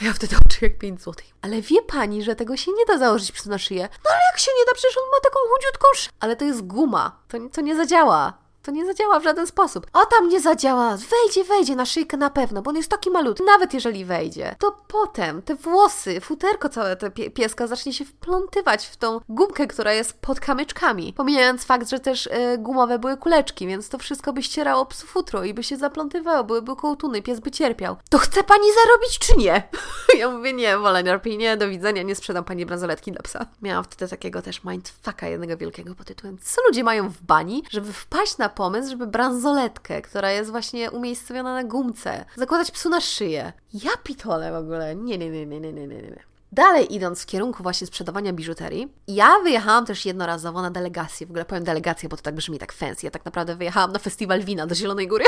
Ja 0.00 0.12
wtedy 0.12 0.36
oczy 0.46 0.58
jak 0.62 0.78
5 0.78 1.02
złotych. 1.02 1.26
Ale 1.42 1.62
wie 1.62 1.82
pani, 1.82 2.22
że 2.22 2.36
tego 2.36 2.56
się 2.56 2.72
nie 2.72 2.86
da 2.86 2.98
założyć 2.98 3.32
przy 3.32 3.48
na 3.48 3.58
szyję. 3.58 3.88
No 4.04 4.10
ale 4.10 4.20
jak 4.32 4.38
się 4.38 4.50
nie 4.58 4.64
da, 4.64 4.72
przecież 4.74 4.96
on 4.96 5.04
ma 5.12 5.20
taką 5.20 5.38
chudziutką 5.54 5.88
sz... 5.94 6.12
Ale 6.20 6.36
to 6.36 6.44
jest 6.44 6.66
guma. 6.66 7.16
To, 7.28 7.38
to 7.52 7.60
nie 7.60 7.76
zadziała. 7.76 8.47
To 8.68 8.72
nie 8.72 8.86
zadziała 8.86 9.20
w 9.20 9.24
żaden 9.24 9.46
sposób. 9.46 9.86
O, 9.92 10.06
tam 10.06 10.28
nie 10.28 10.40
zadziała. 10.40 10.96
Wejdzie, 10.96 11.44
wejdzie 11.44 11.76
na 11.76 11.86
szyjkę 11.86 12.16
na 12.16 12.30
pewno, 12.30 12.62
bo 12.62 12.70
on 12.70 12.76
jest 12.76 12.88
taki 12.88 13.10
malutki. 13.10 13.44
Nawet 13.44 13.74
jeżeli 13.74 14.04
wejdzie, 14.04 14.56
to 14.58 14.76
potem 14.88 15.42
te 15.42 15.54
włosy, 15.54 16.20
futerko 16.20 16.68
całe 16.68 16.96
te 16.96 17.10
pieska 17.10 17.66
zacznie 17.66 17.92
się 17.92 18.04
wplątywać 18.04 18.86
w 18.86 18.96
tą 18.96 19.20
gumkę, 19.28 19.66
która 19.66 19.92
jest 19.92 20.20
pod 20.20 20.40
kamyczkami. 20.40 21.12
Pomijając 21.12 21.64
fakt, 21.64 21.90
że 21.90 22.00
też 22.00 22.26
y, 22.26 22.30
gumowe 22.58 22.98
były 22.98 23.16
kuleczki, 23.16 23.66
więc 23.66 23.88
to 23.88 23.98
wszystko 23.98 24.32
by 24.32 24.42
ścierało 24.42 24.86
psu 24.86 25.06
futro 25.06 25.44
i 25.44 25.54
by 25.54 25.62
się 25.62 25.76
zaplątywało, 25.76 26.44
byłyby 26.44 26.76
kołtuny, 26.76 27.22
pies 27.22 27.40
by 27.40 27.50
cierpiał. 27.50 27.96
To 28.10 28.18
chce 28.18 28.44
pani 28.44 28.66
zarobić 28.84 29.18
czy 29.18 29.36
nie? 29.36 29.68
ja 30.20 30.30
mówię, 30.30 30.52
nie, 30.52 30.78
wolę 30.78 31.02
lepiej 31.02 31.38
nie, 31.38 31.56
do 31.56 31.68
widzenia, 31.68 32.02
nie 32.02 32.14
sprzedam 32.14 32.44
pani 32.44 32.66
bransoletki 32.66 33.12
dla 33.12 33.22
psa. 33.22 33.46
Miałam 33.62 33.84
wtedy 33.84 34.10
takiego 34.10 34.42
też 34.42 34.64
mindfucka 34.64 35.28
jednego 35.28 35.56
wielkiego 35.56 35.94
pod 35.94 36.06
tytułem 36.06 36.38
Co 36.42 36.60
ludzie 36.66 36.84
mają 36.84 37.08
w 37.08 37.22
bani, 37.22 37.62
żeby 37.70 37.92
wpaść 37.92 38.38
na 38.38 38.48
pomysł, 38.58 38.90
żeby 38.90 39.06
bransoletkę, 39.06 40.02
która 40.02 40.32
jest 40.32 40.50
właśnie 40.50 40.90
umiejscowiona 40.90 41.54
na 41.54 41.64
gumce, 41.64 42.24
zakładać 42.36 42.70
psu 42.70 42.88
na 42.88 43.00
szyję. 43.00 43.52
Ja 43.74 43.90
pitole 44.04 44.52
w 44.52 44.54
ogóle. 44.54 44.96
Nie, 44.96 45.18
nie, 45.18 45.30
nie, 45.30 45.46
nie, 45.46 45.60
nie, 45.60 45.72
nie, 45.72 45.86
nie. 45.86 46.22
Dalej 46.52 46.94
idąc 46.94 47.22
w 47.22 47.26
kierunku 47.26 47.62
właśnie 47.62 47.86
sprzedawania 47.86 48.32
biżuterii, 48.32 48.92
ja 49.08 49.38
wyjechałam 49.42 49.86
też 49.86 50.06
jednorazowo 50.06 50.62
na 50.62 50.70
delegację. 50.70 51.26
W 51.26 51.30
ogóle 51.30 51.44
powiem 51.44 51.64
delegację, 51.64 52.08
bo 52.08 52.16
to 52.16 52.22
tak 52.22 52.34
brzmi 52.34 52.58
tak 52.58 52.72
fancy. 52.72 53.06
Ja 53.06 53.10
tak 53.10 53.24
naprawdę 53.24 53.56
wyjechałam 53.56 53.92
na 53.92 53.98
festiwal 53.98 54.40
wina 54.42 54.66
do 54.66 54.74
Zielonej 54.74 55.08
Góry. 55.08 55.24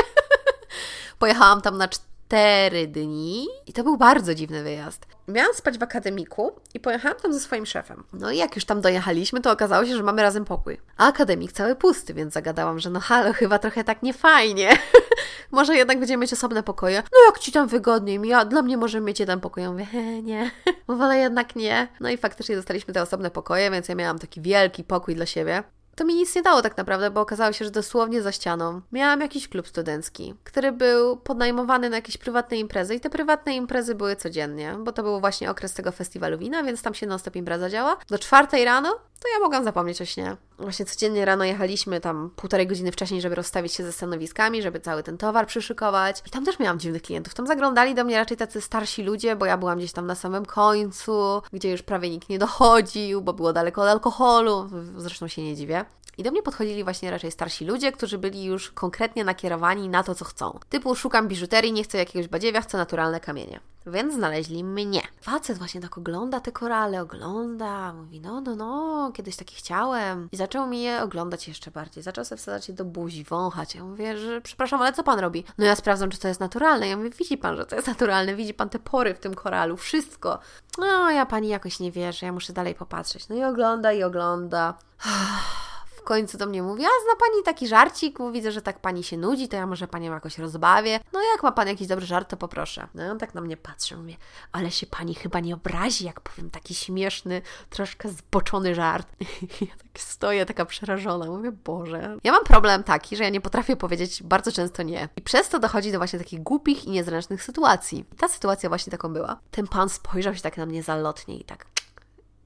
Pojechałam 1.19 1.61
tam 1.61 1.77
na 1.77 1.87
cztery 2.31 2.87
dni 2.87 3.47
i 3.67 3.73
to 3.73 3.83
był 3.83 3.97
bardzo 3.97 4.35
dziwny 4.35 4.63
wyjazd. 4.63 5.07
Miałam 5.27 5.53
spać 5.53 5.77
w 5.77 5.83
akademiku 5.83 6.51
i 6.73 6.79
pojechałam 6.79 7.17
tam 7.19 7.33
ze 7.33 7.39
swoim 7.39 7.65
szefem. 7.65 8.03
No 8.13 8.31
i 8.31 8.37
jak 8.37 8.55
już 8.55 8.65
tam 8.65 8.81
dojechaliśmy, 8.81 9.41
to 9.41 9.51
okazało 9.51 9.85
się, 9.85 9.95
że 9.95 10.03
mamy 10.03 10.21
razem 10.21 10.45
pokój. 10.45 10.77
A 10.97 11.07
akademik 11.07 11.51
cały 11.51 11.75
pusty, 11.75 12.13
więc 12.13 12.33
zagadałam, 12.33 12.79
że 12.79 12.89
no 12.89 12.99
halo, 12.99 13.33
chyba 13.41 13.59
trochę 13.59 13.83
tak 13.83 14.03
niefajnie. 14.03 14.69
może 15.51 15.75
jednak 15.75 15.99
będziemy 15.99 16.21
mieć 16.21 16.33
osobne 16.33 16.63
pokoje. 16.63 17.03
No 17.11 17.17
jak 17.25 17.39
ci 17.39 17.51
tam 17.51 17.67
wygodniej, 17.67 18.19
ja, 18.23 18.45
dla 18.45 18.61
mnie 18.61 18.77
możemy 18.77 19.05
mieć 19.05 19.19
jeden 19.19 19.39
pokój. 19.39 19.63
Ja 19.63 19.71
mówię, 19.71 19.85
he, 19.85 20.21
nie, 20.21 20.51
wolę 20.87 21.17
jednak 21.17 21.55
nie. 21.55 21.87
No 21.99 22.09
i 22.09 22.17
faktycznie 22.17 22.55
dostaliśmy 22.55 22.93
te 22.93 23.01
osobne 23.01 23.31
pokoje, 23.31 23.71
więc 23.71 23.87
ja 23.87 23.95
miałam 23.95 24.19
taki 24.19 24.41
wielki 24.41 24.83
pokój 24.83 25.15
dla 25.15 25.25
siebie 25.25 25.63
to 26.01 26.05
mi 26.05 26.15
nic 26.15 26.35
nie 26.35 26.41
dało 26.41 26.61
tak 26.61 26.77
naprawdę, 26.77 27.11
bo 27.11 27.21
okazało 27.21 27.53
się, 27.53 27.65
że 27.65 27.71
dosłownie 27.71 28.21
za 28.21 28.31
ścianą 28.31 28.81
miałam 28.91 29.21
jakiś 29.21 29.47
klub 29.47 29.67
studencki, 29.67 30.33
który 30.43 30.71
był 30.71 31.17
podnajmowany 31.17 31.89
na 31.89 31.95
jakieś 31.95 32.17
prywatne 32.17 32.57
imprezy 32.57 32.95
i 32.95 32.99
te 32.99 33.09
prywatne 33.09 33.55
imprezy 33.55 33.95
były 33.95 34.15
codziennie, 34.15 34.75
bo 34.79 34.91
to 34.91 35.03
był 35.03 35.19
właśnie 35.19 35.51
okres 35.51 35.73
tego 35.73 35.91
festiwalu 35.91 36.37
wina, 36.37 36.63
więc 36.63 36.81
tam 36.81 36.93
się 36.93 37.07
non-stop 37.07 37.35
impreza 37.35 37.69
działa. 37.69 37.97
Do 38.09 38.19
czwartej 38.19 38.65
rano 38.65 38.99
to 39.21 39.27
ja 39.33 39.39
mogłam 39.39 39.63
zapomnieć 39.63 40.01
o 40.01 40.05
śnie. 40.05 40.37
Właśnie 40.59 40.85
codziennie 40.85 41.25
rano 41.25 41.43
jechaliśmy 41.43 41.99
tam 41.99 42.31
półtorej 42.35 42.67
godziny 42.67 42.91
wcześniej, 42.91 43.21
żeby 43.21 43.35
rozstawić 43.35 43.73
się 43.73 43.83
ze 43.83 43.91
stanowiskami, 43.91 44.61
żeby 44.61 44.79
cały 44.79 45.03
ten 45.03 45.17
towar 45.17 45.47
przyszykować. 45.47 46.23
I 46.27 46.29
tam 46.29 46.45
też 46.45 46.59
miałam 46.59 46.79
dziwnych 46.79 47.01
klientów. 47.01 47.33
Tam 47.33 47.47
zaglądali 47.47 47.95
do 47.95 48.03
mnie 48.03 48.17
raczej 48.17 48.37
tacy 48.37 48.61
starsi 48.61 49.03
ludzie, 49.03 49.35
bo 49.35 49.45
ja 49.45 49.57
byłam 49.57 49.77
gdzieś 49.77 49.91
tam 49.91 50.07
na 50.07 50.15
samym 50.15 50.45
końcu, 50.45 51.41
gdzie 51.53 51.71
już 51.71 51.81
prawie 51.81 52.09
nikt 52.09 52.29
nie 52.29 52.39
dochodził, 52.39 53.21
bo 53.21 53.33
było 53.33 53.53
daleko 53.53 53.81
od 53.81 53.87
alkoholu. 53.87 54.69
Zresztą 54.97 55.27
się 55.27 55.43
nie 55.43 55.55
dziwię. 55.55 55.85
I 56.17 56.23
do 56.23 56.31
mnie 56.31 56.43
podchodzili 56.43 56.83
właśnie 56.83 57.11
raczej 57.11 57.31
starsi 57.31 57.65
ludzie, 57.65 57.91
którzy 57.91 58.17
byli 58.17 58.43
już 58.43 58.71
konkretnie 58.71 59.23
nakierowani 59.23 59.89
na 59.89 60.03
to, 60.03 60.15
co 60.15 60.25
chcą. 60.25 60.59
Typu 60.69 60.95
szukam 60.95 61.27
biżuterii, 61.27 61.73
nie 61.73 61.83
chcę 61.83 61.97
jakiegoś 61.97 62.27
badziewia, 62.27 62.61
chcę 62.61 62.77
naturalne 62.77 63.19
kamienie. 63.19 63.59
Więc 63.85 64.13
znaleźli 64.13 64.63
mnie. 64.63 65.01
Facet 65.21 65.57
właśnie 65.57 65.81
tak 65.81 65.97
ogląda 65.97 66.39
te 66.39 66.51
korale, 66.51 67.01
ogląda, 67.01 67.93
mówi, 67.93 68.21
no, 68.21 68.41
no, 68.41 68.55
no, 68.55 69.11
kiedyś 69.13 69.35
takie 69.35 69.55
chciałem. 69.55 70.29
I 70.31 70.37
zaczął 70.37 70.67
mi 70.67 70.81
je 70.81 71.01
oglądać 71.01 71.47
jeszcze 71.47 71.71
bardziej. 71.71 72.03
Zaczął 72.03 72.25
sobie 72.25 72.39
wsadzać 72.39 72.67
je 72.67 72.73
do 72.73 72.85
buzi, 72.85 73.23
wąchać. 73.23 73.75
Ja 73.75 73.83
mówię, 73.83 74.17
że 74.17 74.41
przepraszam, 74.41 74.81
ale 74.81 74.93
co 74.93 75.03
pan 75.03 75.19
robi? 75.19 75.43
No 75.57 75.65
ja 75.65 75.75
sprawdzam, 75.75 76.09
czy 76.09 76.19
to 76.19 76.27
jest 76.27 76.39
naturalne. 76.39 76.87
Ja 76.87 76.97
mówię, 76.97 77.09
widzi 77.09 77.37
pan, 77.37 77.55
że 77.55 77.65
to 77.65 77.75
jest 77.75 77.87
naturalne, 77.87 78.35
widzi 78.35 78.53
pan 78.53 78.69
te 78.69 78.79
pory 78.79 79.13
w 79.13 79.19
tym 79.19 79.33
koralu, 79.33 79.77
wszystko. 79.77 80.39
No, 80.77 81.11
ja 81.11 81.25
pani 81.25 81.47
jakoś 81.47 81.79
nie 81.79 81.91
wierzę, 81.91 82.25
ja 82.25 82.33
muszę 82.33 82.53
dalej 82.53 82.75
popatrzeć. 82.75 83.29
No 83.29 83.35
i 83.35 83.43
ogląda, 83.43 83.93
i 83.93 84.03
ogląda. 84.03 84.77
w 86.01 86.03
końcu 86.03 86.37
do 86.37 86.45
mnie 86.45 86.63
mówi, 86.63 86.83
a 86.83 86.87
zna 87.03 87.15
Pani 87.19 87.43
taki 87.45 87.67
żarcik, 87.67 88.17
bo 88.17 88.31
widzę, 88.31 88.51
że 88.51 88.61
tak 88.61 88.79
Pani 88.79 89.03
się 89.03 89.17
nudzi, 89.17 89.47
to 89.47 89.55
ja 89.55 89.67
może 89.67 89.87
Panią 89.87 90.13
jakoś 90.13 90.37
rozbawię. 90.37 90.99
No 91.13 91.19
jak 91.33 91.43
ma 91.43 91.51
Pan 91.51 91.67
jakiś 91.67 91.87
dobry 91.87 92.05
żart, 92.05 92.29
to 92.29 92.37
poproszę. 92.37 92.87
No 92.95 93.05
i 93.05 93.09
on 93.09 93.19
tak 93.19 93.33
na 93.33 93.41
mnie 93.41 93.57
patrzy, 93.57 93.97
mówię, 93.97 94.15
ale 94.51 94.71
się 94.71 94.87
Pani 94.87 95.15
chyba 95.15 95.39
nie 95.39 95.53
obrazi, 95.53 96.05
jak 96.05 96.21
powiem 96.21 96.49
taki 96.49 96.75
śmieszny, 96.75 97.41
troszkę 97.69 98.09
zboczony 98.09 98.75
żart. 98.75 99.07
Ja 99.61 99.67
tak 99.77 100.01
stoję, 100.01 100.45
taka 100.45 100.65
przerażona, 100.65 101.25
mówię, 101.25 101.51
Boże. 101.51 102.17
Ja 102.23 102.31
mam 102.31 102.43
problem 102.43 102.83
taki, 102.83 103.17
że 103.17 103.23
ja 103.23 103.29
nie 103.29 103.41
potrafię 103.41 103.75
powiedzieć 103.75 104.23
bardzo 104.23 104.51
często 104.51 104.83
nie. 104.83 105.09
I 105.15 105.21
przez 105.21 105.49
to 105.49 105.59
dochodzi 105.59 105.91
do 105.91 105.97
właśnie 105.97 106.19
takich 106.19 106.43
głupich 106.43 106.85
i 106.85 106.89
niezręcznych 106.89 107.43
sytuacji. 107.43 108.05
I 108.13 108.15
ta 108.15 108.27
sytuacja 108.27 108.69
właśnie 108.69 108.91
taką 108.91 109.13
była. 109.13 109.39
Ten 109.51 109.67
pan 109.67 109.89
spojrzał 109.89 110.35
się 110.35 110.41
tak 110.41 110.57
na 110.57 110.65
mnie 110.65 110.83
zalotnie 110.83 111.37
i 111.37 111.43
tak 111.43 111.65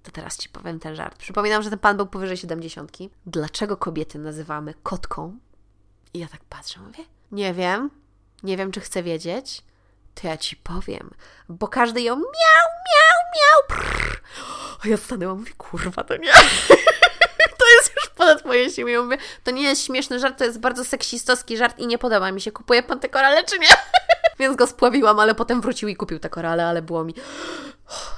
to 0.05 0.11
teraz 0.11 0.37
Ci 0.37 0.49
powiem 0.49 0.79
ten 0.79 0.95
żart. 0.95 1.17
Przypominam, 1.17 1.63
że 1.63 1.69
ten 1.69 1.79
pan 1.79 1.97
był 1.97 2.05
powyżej 2.05 2.37
70. 2.37 2.97
Dlaczego 3.25 3.77
kobiety 3.77 4.19
nazywamy 4.19 4.73
kotką? 4.83 5.37
I 6.13 6.19
ja 6.19 6.27
tak 6.27 6.41
patrzę, 6.49 6.79
mówię, 6.79 7.03
nie 7.31 7.53
wiem. 7.53 7.89
Nie 8.43 8.57
wiem, 8.57 8.71
czy 8.71 8.79
chcę 8.79 9.03
wiedzieć. 9.03 9.63
To 10.15 10.27
ja 10.27 10.37
ci 10.37 10.55
powiem, 10.55 11.11
bo 11.49 11.67
każdy 11.67 12.01
ją 12.01 12.15
miał, 12.15 12.65
miał, 12.91 13.17
miał. 13.35 13.79
Prrr. 13.79 14.21
A 14.83 14.87
ja 14.87 14.97
stanęłam, 14.97 15.39
mówię, 15.39 15.51
kurwa, 15.57 16.03
to 16.03 16.17
nie. 16.17 16.33
to 17.59 17.65
jest 17.77 17.95
już 17.95 18.09
ponad 18.09 18.45
moje 18.45 18.69
siły. 18.69 18.91
Ja 18.91 19.01
mówię, 19.01 19.17
to 19.43 19.51
nie 19.51 19.63
jest 19.63 19.85
śmieszny 19.85 20.19
żart, 20.19 20.37
to 20.37 20.43
jest 20.43 20.59
bardzo 20.59 20.85
seksistowski 20.85 21.57
żart 21.57 21.79
i 21.79 21.87
nie 21.87 21.97
podoba 21.97 22.31
mi 22.31 22.41
się. 22.41 22.51
Kupuje 22.51 22.83
pan 22.83 22.99
te 22.99 23.09
korale, 23.09 23.43
czy 23.43 23.59
nie? 23.59 23.67
Więc 24.39 24.55
go 24.55 24.67
spławiłam, 24.67 25.19
ale 25.19 25.35
potem 25.35 25.61
wrócił 25.61 25.89
i 25.89 25.95
kupił 25.95 26.19
te 26.19 26.29
korale, 26.29 26.65
ale 26.65 26.81
było 26.81 27.03
mi 27.03 27.15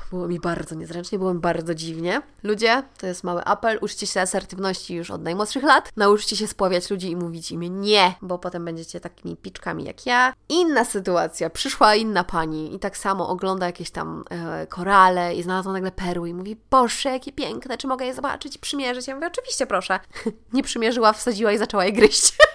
było 0.09 0.27
mi 0.27 0.39
bardzo 0.39 0.75
niezręcznie, 0.75 1.19
było 1.19 1.33
mi 1.33 1.39
bardzo 1.39 1.75
dziwnie. 1.75 2.21
Ludzie, 2.43 2.83
to 2.97 3.07
jest 3.07 3.23
mały 3.23 3.43
apel, 3.43 3.79
uczcie 3.81 4.07
się 4.07 4.21
asertywności 4.21 4.95
już 4.95 5.11
od 5.11 5.23
najmłodszych 5.23 5.63
lat. 5.63 5.91
Nauczcie 5.95 6.35
się 6.35 6.47
spławiać 6.47 6.89
ludzi 6.89 7.11
i 7.11 7.15
mówić 7.15 7.51
im 7.51 7.81
nie, 7.81 8.15
bo 8.21 8.39
potem 8.39 8.65
będziecie 8.65 8.99
takimi 8.99 9.37
piczkami 9.37 9.83
jak 9.83 10.05
ja. 10.05 10.33
Inna 10.49 10.85
sytuacja, 10.85 11.49
przyszła 11.49 11.95
inna 11.95 12.23
pani 12.23 12.75
i 12.75 12.79
tak 12.79 12.97
samo 12.97 13.29
ogląda 13.29 13.65
jakieś 13.65 13.91
tam 13.91 14.23
e, 14.29 14.67
korale 14.67 15.35
i 15.35 15.43
znalazła 15.43 15.73
nagle 15.73 15.91
perły 15.91 16.29
i 16.29 16.33
mówi, 16.33 16.57
boże, 16.69 17.09
jakie 17.09 17.31
piękne, 17.31 17.77
czy 17.77 17.87
mogę 17.87 18.05
je 18.05 18.13
zobaczyć 18.13 18.55
i 18.55 18.59
przymierzyć? 18.59 19.07
Ja 19.07 19.15
mówię, 19.15 19.27
oczywiście, 19.27 19.67
proszę. 19.67 19.99
nie 20.53 20.63
przymierzyła, 20.63 21.13
wsadziła 21.13 21.51
i 21.51 21.57
zaczęła 21.57 21.85
je 21.85 21.91
gryźć. 21.91 22.33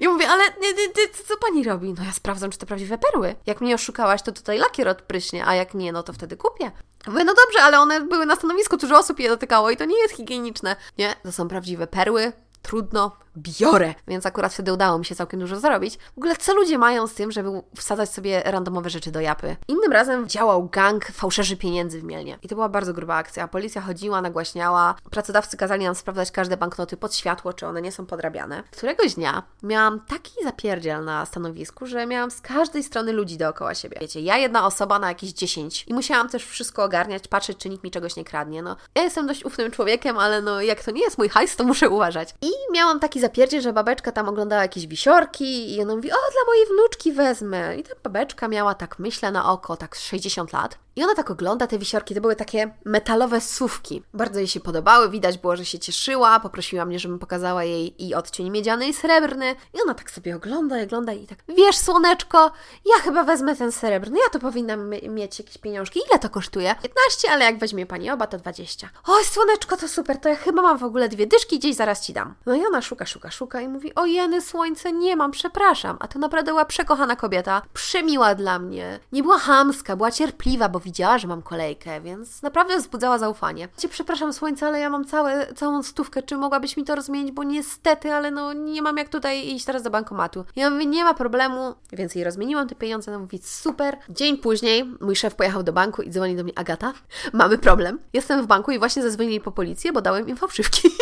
I 0.00 0.08
mówię, 0.08 0.28
ale 0.28 0.44
nie, 0.44 0.72
nie, 0.72 0.86
nie, 0.86 1.08
co 1.28 1.36
pani 1.36 1.64
robi? 1.64 1.94
No 1.98 2.04
ja 2.04 2.12
sprawdzam, 2.12 2.50
czy 2.50 2.58
to 2.58 2.66
prawdziwe 2.66 2.98
perły. 2.98 3.34
Jak 3.46 3.60
mnie 3.60 3.74
oszukałaś, 3.74 4.22
to 4.22 4.32
tutaj 4.32 4.58
lakier 4.58 4.88
odpryśnie, 4.88 5.46
a 5.46 5.54
jak 5.54 5.74
nie, 5.74 5.92
no 5.92 6.02
to 6.02 6.12
wtedy 6.12 6.36
kupię. 6.36 6.70
Mówię, 7.06 7.24
no 7.24 7.34
dobrze, 7.34 7.62
ale 7.62 7.80
one 7.80 8.00
były 8.00 8.26
na 8.26 8.36
stanowisku, 8.36 8.76
dużo 8.76 8.98
osób 8.98 9.20
je 9.20 9.28
dotykało 9.28 9.70
i 9.70 9.76
to 9.76 9.84
nie 9.84 9.98
jest 9.98 10.14
higieniczne. 10.14 10.76
Nie, 10.98 11.14
to 11.22 11.32
są 11.32 11.48
prawdziwe 11.48 11.86
perły, 11.86 12.32
trudno, 12.62 13.16
biorę. 13.36 13.94
Więc 14.08 14.26
akurat 14.26 14.52
wtedy 14.52 14.72
udało 14.72 14.98
mi 14.98 15.04
się 15.04 15.14
całkiem 15.14 15.40
dużo 15.40 15.60
zarobić. 15.60 15.98
W 16.14 16.18
ogóle 16.18 16.36
co 16.36 16.54
ludzie 16.54 16.78
mają 16.78 17.06
z 17.06 17.14
tym, 17.14 17.32
żeby 17.32 17.62
wsadzać 17.76 18.10
sobie 18.12 18.42
randomowe 18.44 18.90
rzeczy 18.90 19.10
do 19.10 19.20
japy? 19.20 19.56
Innym 19.68 19.92
razem 19.92 20.28
działał 20.28 20.68
gang 20.68 21.06
fałszerzy 21.06 21.56
pieniędzy 21.56 22.00
w 22.00 22.04
Mielnie. 22.04 22.38
I 22.42 22.48
to 22.48 22.54
była 22.54 22.68
bardzo 22.68 22.92
gruba 22.92 23.14
akcja. 23.14 23.48
Policja 23.48 23.80
chodziła, 23.80 24.22
nagłaśniała. 24.22 24.94
Pracodawcy 25.10 25.56
kazali 25.56 25.84
nam 25.84 25.94
sprawdzać 25.94 26.30
każde 26.30 26.56
banknoty 26.56 26.96
pod 26.96 27.14
światło, 27.14 27.52
czy 27.52 27.66
one 27.66 27.82
nie 27.82 27.92
są 27.92 28.06
podrabiane. 28.06 28.62
Któregoś 28.70 29.14
dnia 29.14 29.42
miałam 29.62 30.00
taki 30.00 30.32
zapierdziel 30.44 31.04
na 31.04 31.26
stanowisku, 31.26 31.86
że 31.86 32.06
miałam 32.06 32.30
z 32.30 32.40
każdej 32.40 32.82
strony 32.82 33.12
ludzi 33.12 33.36
dookoła 33.36 33.74
siebie. 33.74 33.98
Wiecie, 34.00 34.20
ja 34.20 34.36
jedna 34.36 34.66
osoba 34.66 34.98
na 34.98 35.08
jakieś 35.08 35.32
10 35.32 35.84
i 35.88 35.94
musiałam 35.94 36.28
też 36.28 36.44
wszystko 36.44 36.84
ogarniać, 36.84 37.28
patrzeć, 37.28 37.58
czy 37.58 37.68
nikt 37.68 37.84
mi 37.84 37.90
czegoś 37.90 38.16
nie 38.16 38.24
kradnie. 38.24 38.62
No, 38.62 38.76
ja 38.94 39.02
jestem 39.02 39.26
dość 39.26 39.44
ufnym 39.44 39.70
człowiekiem, 39.70 40.18
ale 40.18 40.42
no, 40.42 40.60
jak 40.60 40.84
to 40.84 40.90
nie 40.90 41.02
jest 41.02 41.18
mój 41.18 41.28
hajs, 41.28 41.56
to 41.56 41.64
muszę 41.64 41.90
uważać. 41.90 42.34
I 42.42 42.50
miałam 42.72 43.00
taki 43.00 43.20
zapierdzie, 43.22 43.60
że 43.60 43.72
babeczka 43.72 44.12
tam 44.12 44.28
oglądała 44.28 44.62
jakieś 44.62 44.86
wisiorki 44.86 45.74
i 45.74 45.82
ona 45.82 45.96
mówi, 45.96 46.12
o, 46.12 46.14
dla 46.14 46.44
mojej 46.46 46.66
wnuczki 46.66 47.12
wezmę. 47.12 47.76
I 47.76 47.82
ta 47.82 47.94
babeczka 48.02 48.48
miała 48.48 48.74
tak, 48.74 48.98
myślę 48.98 49.30
na 49.30 49.52
oko, 49.52 49.76
tak 49.76 49.94
60 49.94 50.52
lat. 50.52 50.78
I 50.96 51.04
ona 51.04 51.14
tak 51.14 51.30
ogląda 51.30 51.66
te 51.66 51.78
wisiorki, 51.78 52.14
to 52.14 52.20
były 52.20 52.36
takie 52.36 52.74
metalowe 52.84 53.40
słówki. 53.40 54.02
Bardzo 54.14 54.38
jej 54.38 54.48
się 54.48 54.60
podobały, 54.60 55.10
widać 55.10 55.38
było, 55.38 55.56
że 55.56 55.64
się 55.64 55.78
cieszyła, 55.78 56.40
poprosiła 56.40 56.84
mnie, 56.84 56.98
żebym 56.98 57.18
pokazała 57.18 57.64
jej 57.64 58.06
i 58.06 58.14
odcień 58.14 58.50
miedziany 58.50 58.88
i 58.88 58.92
srebrny. 58.92 59.54
I 59.74 59.82
ona 59.82 59.94
tak 59.94 60.10
sobie 60.10 60.36
ogląda 60.36 60.80
i 60.80 60.84
ogląda 60.84 61.12
i 61.12 61.26
tak, 61.26 61.38
wiesz 61.48 61.76
słoneczko, 61.76 62.50
ja 62.84 63.02
chyba 63.02 63.24
wezmę 63.24 63.56
ten 63.56 63.72
srebrny, 63.72 64.18
ja 64.18 64.30
to 64.32 64.38
powinnam 64.38 64.90
mieć 65.08 65.38
jakieś 65.38 65.58
pieniążki. 65.58 66.00
Ile 66.10 66.18
to 66.18 66.30
kosztuje? 66.30 66.74
15, 66.82 67.30
ale 67.30 67.44
jak 67.44 67.58
weźmie 67.58 67.86
pani 67.86 68.10
oba, 68.10 68.26
to 68.26 68.38
20. 68.38 68.88
Oj, 69.06 69.24
słoneczko, 69.24 69.76
to 69.76 69.88
super, 69.88 70.20
to 70.20 70.28
ja 70.28 70.36
chyba 70.36 70.62
mam 70.62 70.78
w 70.78 70.84
ogóle 70.84 71.08
dwie 71.08 71.26
dyszki, 71.26 71.58
gdzieś 71.58 71.76
zaraz 71.76 72.06
ci 72.06 72.12
dam. 72.12 72.34
No 72.46 72.54
i 72.54 72.66
ona 72.66 72.82
szuka, 72.82 73.06
szuka, 73.06 73.30
szuka 73.30 73.60
i 73.60 73.68
mówi, 73.68 73.94
o 73.94 74.06
jeny 74.06 74.40
słońce, 74.40 74.92
nie 74.92 75.16
mam, 75.16 75.30
przepraszam. 75.30 75.96
A 76.00 76.08
to 76.08 76.18
naprawdę 76.18 76.50
była 76.50 76.64
przekochana 76.64 77.16
kobieta, 77.16 77.62
przemiła 77.74 78.34
dla 78.34 78.58
mnie. 78.58 79.00
Nie 79.12 79.22
była 79.22 79.38
hamska, 79.38 79.96
była 79.96 80.10
cierpliwa, 80.10 80.68
bo 80.68 80.81
widziała, 80.82 81.18
że 81.18 81.28
mam 81.28 81.42
kolejkę, 81.42 82.00
więc 82.00 82.42
naprawdę 82.42 82.76
wzbudzała 82.78 83.18
zaufanie. 83.18 83.68
Cię 83.76 83.88
przepraszam, 83.88 84.32
słońce, 84.32 84.66
ale 84.66 84.80
ja 84.80 84.90
mam 84.90 85.04
całe, 85.04 85.54
całą 85.54 85.82
stówkę, 85.82 86.22
czy 86.22 86.36
mogłabyś 86.36 86.76
mi 86.76 86.84
to 86.84 86.94
rozmienić, 86.94 87.32
bo 87.32 87.44
niestety, 87.44 88.12
ale 88.12 88.30
no 88.30 88.52
nie 88.52 88.82
mam 88.82 88.96
jak 88.96 89.08
tutaj 89.08 89.48
iść 89.48 89.64
teraz 89.64 89.82
do 89.82 89.90
bankomatu. 89.90 90.44
Ja 90.56 90.70
mówię, 90.70 90.86
nie 90.86 91.04
ma 91.04 91.14
problemu, 91.14 91.74
więc 91.92 92.14
jej 92.14 92.24
rozmieniłam 92.24 92.68
te 92.68 92.74
pieniądze, 92.74 93.12
no 93.12 93.18
mówi, 93.18 93.40
super. 93.42 93.96
Dzień 94.08 94.38
później 94.38 94.84
mój 95.00 95.16
szef 95.16 95.34
pojechał 95.34 95.62
do 95.62 95.72
banku 95.72 96.02
i 96.02 96.10
dzwoni 96.10 96.36
do 96.36 96.44
mnie, 96.44 96.52
Agata, 96.58 96.92
mamy 97.32 97.58
problem. 97.58 97.98
Jestem 98.12 98.42
w 98.42 98.46
banku 98.46 98.70
i 98.70 98.78
właśnie 98.78 99.02
zadzwonili 99.02 99.40
po 99.40 99.52
policję, 99.52 99.92
bo 99.92 100.00
dałem 100.00 100.28
im 100.28 100.36
fałszywki. 100.36 100.88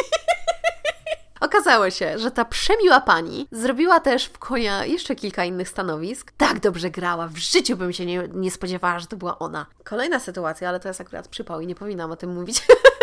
Okazało 1.41 1.91
się, 1.91 2.19
że 2.19 2.31
ta 2.31 2.45
przemiła 2.45 3.01
pani 3.01 3.49
zrobiła 3.53 4.01
też 4.01 4.25
w 4.25 4.39
konia 4.39 4.85
jeszcze 4.85 5.17
kilka 5.17 5.45
innych 5.45 5.69
stanowisk. 5.69 6.33
Tak 6.37 6.61
dobrze 6.61 6.91
grała, 6.91 7.29
w 7.29 7.37
życiu 7.37 7.77
bym 7.77 7.93
się 7.93 8.07
nie, 8.07 8.29
nie 8.35 8.51
spodziewała, 8.51 8.99
że 8.99 9.07
to 9.07 9.17
była 9.17 9.39
ona. 9.39 9.67
Kolejna 9.85 10.19
sytuacja, 10.19 10.69
ale 10.69 10.81
to 10.81 10.89
jest 10.89 11.01
akurat 11.01 11.29
przypał 11.29 11.61
i 11.61 11.67
nie 11.67 11.75
powinnam 11.75 12.11
o 12.11 12.17
tym 12.17 12.35
mówić. 12.35 12.67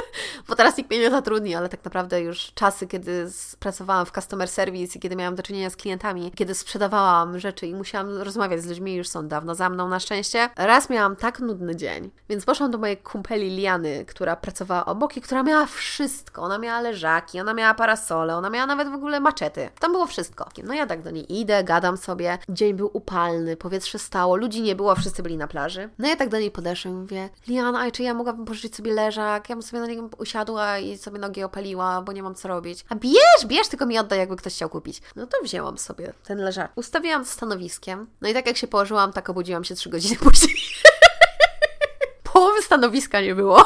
bo 0.48 0.56
teraz 0.56 0.78
nikt 0.78 0.90
mnie 0.90 1.00
nie 1.00 1.12
zatrudni, 1.12 1.56
ale 1.56 1.70
tak 1.70 1.86
naprawdę 1.86 2.22
już 2.22 2.52
czasy, 2.56 2.88
kiedy 2.88 3.30
pracowałam 3.60 4.06
w 4.06 4.12
customer 4.12 4.48
service 4.48 4.98
i 4.98 5.02
kiedy 5.02 5.16
miałam 5.16 5.36
do 5.36 5.44
czynienia 5.44 5.70
z 5.70 5.76
klientami, 5.76 6.32
kiedy 6.36 6.56
sprzedawałam 6.56 7.40
rzeczy 7.40 7.68
i 7.68 7.76
musiałam 7.76 8.18
rozmawiać 8.18 8.62
z 8.62 8.66
ludźmi, 8.66 8.96
już 8.96 9.08
są 9.08 9.28
dawno 9.28 9.56
za 9.56 9.70
mną 9.70 9.90
na 9.90 10.00
szczęście. 10.00 10.50
Raz 10.56 10.90
miałam 10.90 11.16
tak 11.16 11.40
nudny 11.40 11.76
dzień, 11.76 12.12
więc 12.30 12.46
poszłam 12.46 12.72
do 12.72 12.78
mojej 12.78 12.98
kumpeli 12.98 13.50
Liany, 13.56 14.06
która 14.06 14.36
pracowała 14.36 14.86
obok 14.86 15.18
i 15.18 15.22
która 15.22 15.44
miała 15.44 15.66
wszystko. 15.66 16.42
Ona 16.42 16.58
miała 16.58 16.82
leżaki, 16.82 17.40
ona 17.40 17.54
miała 17.54 17.74
parasole, 17.74 18.36
ona 18.36 18.50
miała 18.50 18.66
nawet 18.66 18.90
w 18.90 18.94
ogóle 18.94 19.20
maczety. 19.20 19.70
Tam 19.80 19.92
było 19.92 20.06
wszystko. 20.06 20.50
No 20.64 20.74
ja 20.74 20.86
tak 20.86 21.02
do 21.02 21.12
niej 21.12 21.40
idę, 21.40 21.64
gadam 21.64 21.98
sobie. 21.98 22.38
Dzień 22.50 22.74
był 22.74 22.90
upalny, 22.94 23.58
powietrze 23.58 24.00
stało, 24.00 24.36
ludzi 24.36 24.62
nie 24.62 24.76
było, 24.76 24.96
wszyscy 24.96 25.24
byli 25.24 25.38
na 25.38 25.48
plaży. 25.48 25.90
No 26.00 26.08
ja 26.08 26.16
tak 26.16 26.30
do 26.30 26.40
niej 26.40 26.52
podeszłam 26.52 26.94
i 26.94 26.98
mówię, 26.98 27.30
Liana, 27.48 27.80
a 27.80 27.92
czy 27.92 28.04
ja 28.04 28.14
mogłabym 28.14 28.46
pożyczyć 28.46 28.76
sobie 28.76 28.94
leżak? 28.94 29.50
Ja 29.50 29.56
bym 29.56 29.64
sobie 29.64 29.82
na 29.82 29.88
niego 29.88 30.07
usiadła 30.18 30.80
i 30.80 30.98
sobie 30.98 31.20
nogi 31.20 31.44
opaliła, 31.44 32.02
bo 32.02 32.12
nie 32.12 32.24
mam 32.24 32.36
co 32.36 32.48
robić. 32.48 32.86
A 32.90 32.96
bierz, 32.96 33.46
bierz, 33.46 33.68
tylko 33.68 33.86
mi 33.86 34.00
oddaj, 34.00 34.20
jakby 34.20 34.36
ktoś 34.36 34.54
chciał 34.54 34.70
kupić. 34.70 35.02
No 35.16 35.28
to 35.28 35.38
wzięłam 35.44 35.78
sobie 35.78 36.14
ten 36.24 36.38
leżak. 36.38 36.72
Ustawiłam 36.76 37.26
stanowiskiem. 37.26 38.08
No 38.22 38.30
i 38.30 38.34
tak 38.34 38.48
jak 38.48 38.58
się 38.58 38.68
położyłam, 38.68 39.14
tak 39.14 39.30
obudziłam 39.30 39.64
się 39.64 39.76
trzy 39.76 39.90
godziny 39.90 40.16
później. 40.24 40.56
Połowy 42.24 42.62
stanowiska 42.62 43.22
nie 43.22 43.36
było. 43.36 43.66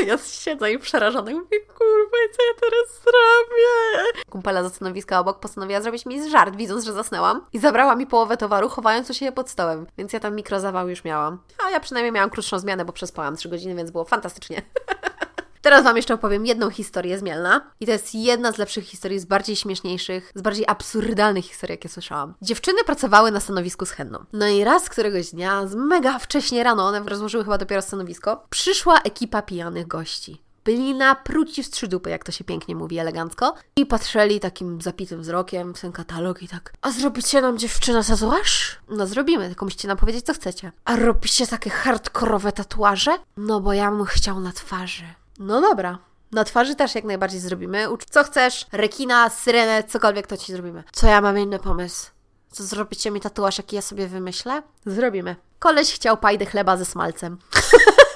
Ja 0.06 0.18
siedzę 0.18 0.72
i 0.72 0.78
przerażona 0.78 1.30
mówię, 1.30 1.60
kurwa, 1.60 2.16
co 2.36 2.42
ja 2.46 2.54
teraz 2.60 3.00
zrobię? 3.02 4.22
Kumpela 4.30 4.62
ze 4.62 4.70
stanowiska 4.70 5.20
obok 5.20 5.40
postanowiła 5.40 5.80
zrobić 5.80 6.06
mi 6.06 6.30
żart, 6.30 6.56
widząc, 6.56 6.84
że 6.84 6.92
zasnęłam 6.92 7.46
i 7.52 7.58
zabrała 7.58 7.96
mi 7.96 8.06
połowę 8.06 8.36
towaru, 8.36 8.68
chowając 8.68 9.16
się 9.16 9.32
pod 9.32 9.50
stołem. 9.50 9.86
Więc 9.98 10.12
ja 10.12 10.20
tam 10.20 10.36
mikrozawał 10.36 10.88
już 10.88 11.04
miałam. 11.04 11.38
A 11.66 11.70
ja 11.70 11.80
przynajmniej 11.80 12.12
miałam 12.12 12.30
krótszą 12.30 12.58
zmianę, 12.58 12.84
bo 12.84 12.92
przespałam 12.92 13.36
3 13.36 13.48
godziny, 13.48 13.74
więc 13.74 13.90
było 13.90 14.04
fantastycznie. 14.04 14.62
Teraz 15.62 15.84
Wam 15.84 15.96
jeszcze 15.96 16.14
opowiem 16.14 16.46
jedną 16.46 16.70
historię 16.70 17.18
z 17.18 17.22
Mielna. 17.22 17.70
I 17.80 17.86
to 17.86 17.92
jest 17.92 18.14
jedna 18.14 18.52
z 18.52 18.58
lepszych 18.58 18.84
historii, 18.84 19.18
z 19.18 19.24
bardziej 19.24 19.56
śmieszniejszych, 19.56 20.32
z 20.34 20.42
bardziej 20.42 20.64
absurdalnych 20.68 21.44
historii, 21.44 21.72
jakie 21.72 21.88
słyszałam. 21.88 22.34
Dziewczyny 22.42 22.84
pracowały 22.84 23.30
na 23.30 23.40
stanowisku 23.40 23.86
z 23.86 23.90
henną. 23.90 24.24
No 24.32 24.48
i 24.48 24.64
raz 24.64 24.88
któregoś 24.88 25.30
dnia, 25.30 25.66
z 25.66 25.74
mega 25.74 26.18
wcześnie 26.18 26.64
rano, 26.64 26.86
one 26.86 27.00
rozłożyły 27.00 27.44
chyba 27.44 27.58
dopiero 27.58 27.82
stanowisko, 27.82 28.46
przyszła 28.50 29.00
ekipa 29.00 29.42
pijanych 29.42 29.86
gości 29.86 30.42
byli 30.64 30.94
na 30.94 31.14
pruci 31.14 31.62
wstrzydupy, 31.62 32.10
jak 32.10 32.24
to 32.24 32.32
się 32.32 32.44
pięknie 32.44 32.76
mówi 32.76 32.98
elegancko, 32.98 33.54
i 33.76 33.86
patrzyli 33.86 34.40
takim 34.40 34.80
zapitym 34.80 35.22
wzrokiem 35.22 35.74
w 35.74 35.80
ten 35.80 35.92
katalog 35.92 36.42
i 36.42 36.48
tak, 36.48 36.72
a 36.82 36.90
zrobicie 36.90 37.40
nam 37.40 37.58
dziewczyna 37.58 38.04
tatuaż? 38.04 38.78
No 38.88 39.06
zrobimy, 39.06 39.48
tylko 39.48 39.64
musicie 39.64 39.88
nam 39.88 39.96
powiedzieć, 39.96 40.26
co 40.26 40.34
chcecie. 40.34 40.72
A 40.84 40.96
robicie 40.96 41.46
takie 41.46 41.70
hardkorowe 41.70 42.52
tatuaże? 42.52 43.18
No 43.36 43.60
bo 43.60 43.72
ja 43.72 43.90
bym 43.90 44.04
chciał 44.04 44.40
na 44.40 44.52
twarzy. 44.52 45.04
No 45.40 45.60
dobra. 45.60 45.98
Na 46.32 46.44
twarzy 46.44 46.74
też 46.74 46.94
jak 46.94 47.04
najbardziej 47.04 47.40
zrobimy. 47.40 47.86
Co 48.10 48.24
chcesz? 48.24 48.66
Rekina, 48.72 49.30
syrenę, 49.30 49.84
cokolwiek 49.84 50.26
to 50.26 50.36
ci 50.36 50.52
zrobimy. 50.52 50.84
Co 50.92 51.06
ja 51.06 51.20
mam 51.20 51.38
inny 51.38 51.58
pomysł? 51.58 52.10
Co 52.52 52.64
zrobicie 52.64 53.10
mi 53.10 53.20
tatuaż, 53.20 53.58
jaki 53.58 53.76
ja 53.76 53.82
sobie 53.82 54.08
wymyślę? 54.08 54.62
Zrobimy. 54.86 55.36
Koleś 55.58 55.94
chciał 55.94 56.16
pajdę 56.16 56.46
chleba 56.46 56.76
ze 56.76 56.84
smalcem. 56.84 57.38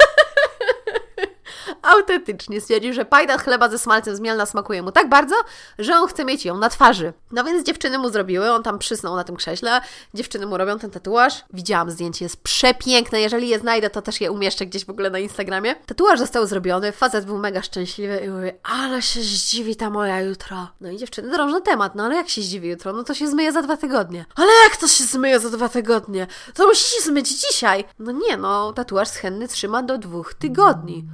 autentycznie 1.85 2.61
stwierdził, 2.61 2.93
że 2.93 3.05
pajda 3.05 3.39
chleba 3.39 3.69
ze 3.69 3.79
smalcem 3.79 4.17
z 4.17 4.21
Mielna 4.21 4.47
smakuje 4.47 4.83
mu 4.83 4.93
tak 4.93 5.09
bardzo, 5.09 5.35
że 5.79 5.95
on 5.95 6.09
chce 6.09 6.25
mieć 6.25 6.45
ją 6.45 6.59
na 6.59 6.69
twarzy. 6.69 7.13
No 7.33 7.45
więc 7.45 7.67
dziewczyny 7.67 7.99
mu 7.99 8.09
zrobiły, 8.09 8.51
on 8.51 8.63
tam 8.63 8.79
przysnął 8.79 9.17
na 9.17 9.25
tym 9.25 9.37
krześle, 9.37 9.81
dziewczyny 10.15 10.47
mu 10.47 10.57
robią 10.57 10.79
ten 10.79 10.91
tatuaż. 10.91 11.45
Widziałam 11.53 11.91
zdjęcie, 11.91 12.25
jest 12.25 12.43
przepiękne, 12.43 13.21
jeżeli 13.21 13.49
je 13.49 13.59
znajdę, 13.59 13.91
to 13.91 14.03
też 14.03 14.21
je 14.21 14.33
umieszczę 14.33 14.67
gdzieś 14.67 14.85
w 14.85 14.91
ogóle 14.91 15.11
na 15.11 15.19
Instagramie. 15.19 15.75
Tatuaż 15.87 16.19
został 16.19 16.47
zrobiony, 16.47 16.93
facet 16.93 17.25
był 17.25 17.39
mega 17.39 17.63
szczęśliwy 17.63 18.17
i 18.25 18.29
mówi, 18.29 18.51
ale 18.63 19.03
się 19.03 19.21
zdziwi 19.21 19.77
ta 19.77 19.91
moja 19.91 20.21
jutro. 20.21 20.69
No 20.81 20.91
i 20.91 20.97
dziewczyny 20.97 21.31
drążą 21.31 21.63
temat, 21.63 21.95
no 21.95 22.05
ale 22.05 22.17
jak 22.17 22.29
się 22.29 22.43
zdziwi 22.43 22.69
jutro? 22.69 22.93
No 22.93 23.05
to 23.05 23.15
się 23.15 23.29
zmyje 23.29 23.53
za 23.53 23.63
dwa 23.63 23.77
tygodnie. 23.77 24.25
Ale 24.37 24.51
jak 24.65 24.77
to 24.77 24.89
się 24.89 25.05
zmyje 25.05 25.41
za 25.41 25.51
dwa 25.51 25.69
tygodnie? 25.69 26.27
To 26.55 26.67
musi 26.67 26.85
się 26.85 27.03
zmyć 27.03 27.29
dzisiaj. 27.29 27.85
No 27.99 28.13
nie, 28.13 28.37
no 28.37 28.73
tatuaż 28.73 29.09
schenny 29.09 29.49
trzyma 29.49 29.83
do 29.83 29.99
dwóch 29.99 30.35
tygodni. 30.35 31.05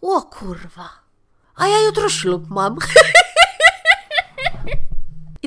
O 0.00 0.22
kurwa. 0.22 0.88
A 1.56 1.66
ja 1.66 1.78
jutro 1.78 2.08
ślub 2.08 2.50
mam. 2.50 2.76